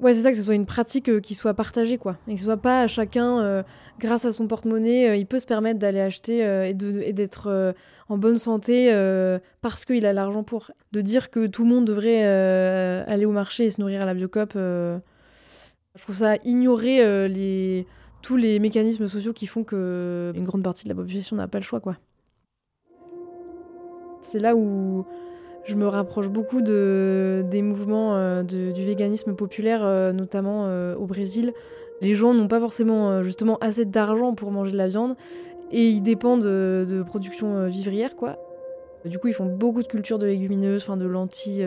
[0.00, 2.16] Ouais, c'est ça, que ce soit une pratique qui soit partagée, quoi.
[2.28, 3.64] Et que ce soit pas à chacun,
[3.98, 6.38] grâce à son porte-monnaie, il peut se permettre d'aller acheter
[6.68, 7.74] et d'être
[8.08, 8.92] en bonne santé
[9.60, 10.70] parce qu'il a l'argent pour.
[10.92, 12.24] De dire que tout le monde devrait
[13.08, 15.00] aller au marché et se nourrir à la Biocop, je
[16.00, 17.84] trouve ça ignorer
[18.22, 21.58] tous les mécanismes sociaux qui font que une grande partie de la population n'a pas
[21.58, 21.96] le choix, quoi.
[24.22, 25.04] C'est là où
[25.68, 31.04] je me rapproche beaucoup de, des mouvements euh, du véganisme populaire, euh, notamment euh, au
[31.04, 31.52] Brésil.
[32.00, 35.14] Les gens n'ont pas forcément justement assez d'argent pour manger de la viande
[35.70, 38.38] et ils dépendent de, de production vivrière, quoi.
[39.04, 41.66] Du coup, ils font beaucoup de cultures de légumineuses, enfin de lentilles,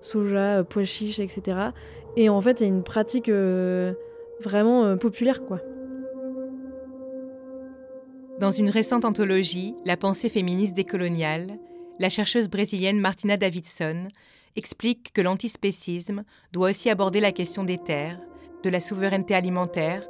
[0.00, 1.58] soja, pois chiches, etc.
[2.16, 3.30] Et en fait, il y a une pratique
[4.40, 5.60] vraiment populaire, quoi.
[8.40, 11.58] Dans une récente anthologie, La pensée féministe décoloniale,
[11.98, 14.08] la chercheuse brésilienne Martina Davidson
[14.56, 18.20] explique que l'antispécisme doit aussi aborder la question des terres,
[18.62, 20.06] de la souveraineté alimentaire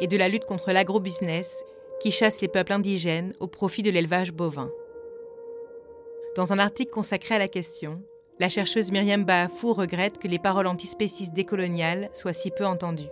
[0.00, 1.64] et de la lutte contre l'agrobusiness
[2.00, 4.70] qui chasse les peuples indigènes au profit de l'élevage bovin.
[6.36, 8.02] Dans un article consacré à la question,
[8.38, 13.10] la chercheuse Myriam Baafou regrette que les paroles antispécistes décoloniales soient si peu entendues.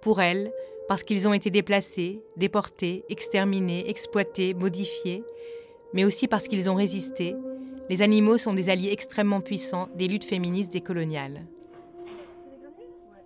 [0.00, 0.52] Pour elle,
[0.88, 5.22] parce qu'ils ont été déplacés, déportés, exterminés, exploités, modifiés,
[5.94, 7.36] mais aussi parce qu'ils ont résisté,
[7.88, 11.46] les animaux sont des alliés extrêmement puissants des luttes féministes décoloniales.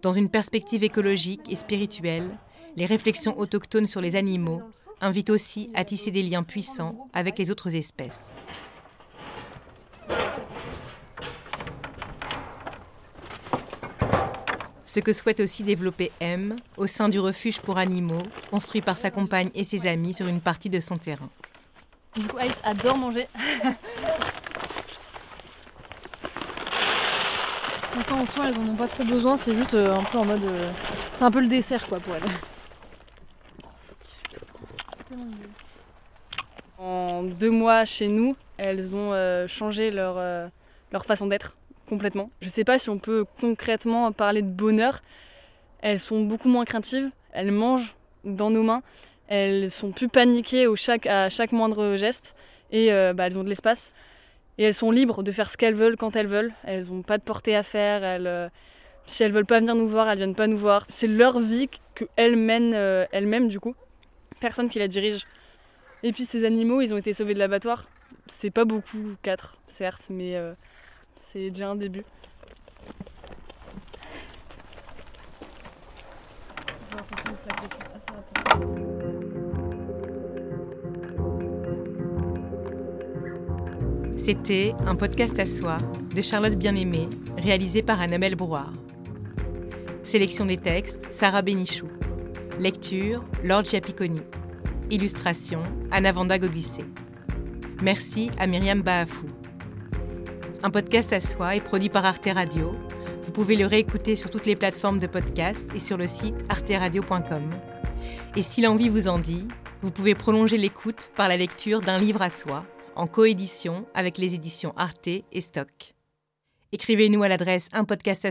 [0.02, 2.30] Dans une perspective écologique et spirituelle,
[2.76, 4.62] les réflexions autochtones sur les animaux
[5.00, 8.32] invitent aussi à tisser des liens puissants avec les autres espèces.
[14.84, 19.10] Ce que souhaite aussi développer M au sein du refuge pour animaux, construit par sa
[19.10, 21.28] compagne et ses amis sur une partie de son terrain.
[22.16, 23.28] Du coup, Alice adore manger.
[27.98, 30.24] Enfin, en soi, elles en ont pas trop besoin, c'est juste euh, un peu en
[30.24, 30.44] mode.
[30.44, 30.70] Euh,
[31.14, 32.22] c'est un peu le dessert, quoi, pour elles.
[36.78, 40.16] En deux mois chez nous, elles ont euh, changé leur,
[40.92, 41.56] leur façon d'être
[41.88, 42.30] complètement.
[42.40, 45.00] Je sais pas si on peut concrètement parler de bonheur.
[45.80, 47.94] Elles sont beaucoup moins craintives, elles mangent
[48.24, 48.82] dans nos mains,
[49.28, 52.34] elles sont plus paniquées au chaque, à chaque moindre geste
[52.70, 53.94] et euh, bah, elles ont de l'espace.
[54.58, 56.52] Et elles sont libres de faire ce qu'elles veulent quand elles veulent.
[56.64, 58.00] Elles n'ont pas de portée à faire.
[58.02, 58.48] Euh,
[59.06, 60.86] si elles veulent pas venir nous voir, elles viennent pas nous voir.
[60.88, 63.74] C'est leur vie qu'elles mènent euh, elles-mêmes du coup.
[64.40, 65.26] Personne qui la dirige.
[66.02, 67.88] Et puis ces animaux, ils ont été sauvés de l'abattoir.
[68.28, 70.36] C'est pas beaucoup, quatre certes, mais
[71.16, 72.04] c'est déjà un début.
[84.26, 85.76] C'était un podcast à soi
[86.12, 87.08] de Charlotte Bien-Aimée,
[87.38, 88.72] réalisé par Annabelle Brouard.
[90.02, 91.86] Sélection des textes, Sarah Bénichou.
[92.58, 94.22] Lecture, Lord Giapiconi.
[94.90, 95.60] Illustration,
[95.92, 96.38] Anna Vanda.
[97.80, 99.26] Merci à Myriam Baafou.
[100.64, 102.74] Un podcast à soi est produit par Arte Radio.
[103.22, 107.48] Vous pouvez le réécouter sur toutes les plateformes de podcast et sur le site arteradio.com.
[108.34, 109.46] Et si l'envie vous en dit,
[109.82, 112.64] vous pouvez prolonger l'écoute par la lecture d'un livre à soi
[112.96, 115.94] en coédition avec les éditions Arte et Stock.
[116.72, 118.24] Écrivez-nous à l'adresse un podcast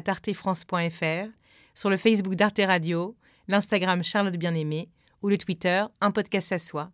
[0.00, 1.28] tartefrance.fr,
[1.74, 3.16] sur le Facebook d'Arte Radio,
[3.48, 4.88] l'Instagram Charlotte Bien-Aimée
[5.22, 6.90] ou le Twitter un.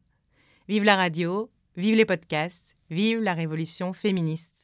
[0.69, 4.58] Vive la radio, vive les podcasts, vive la révolution féministe.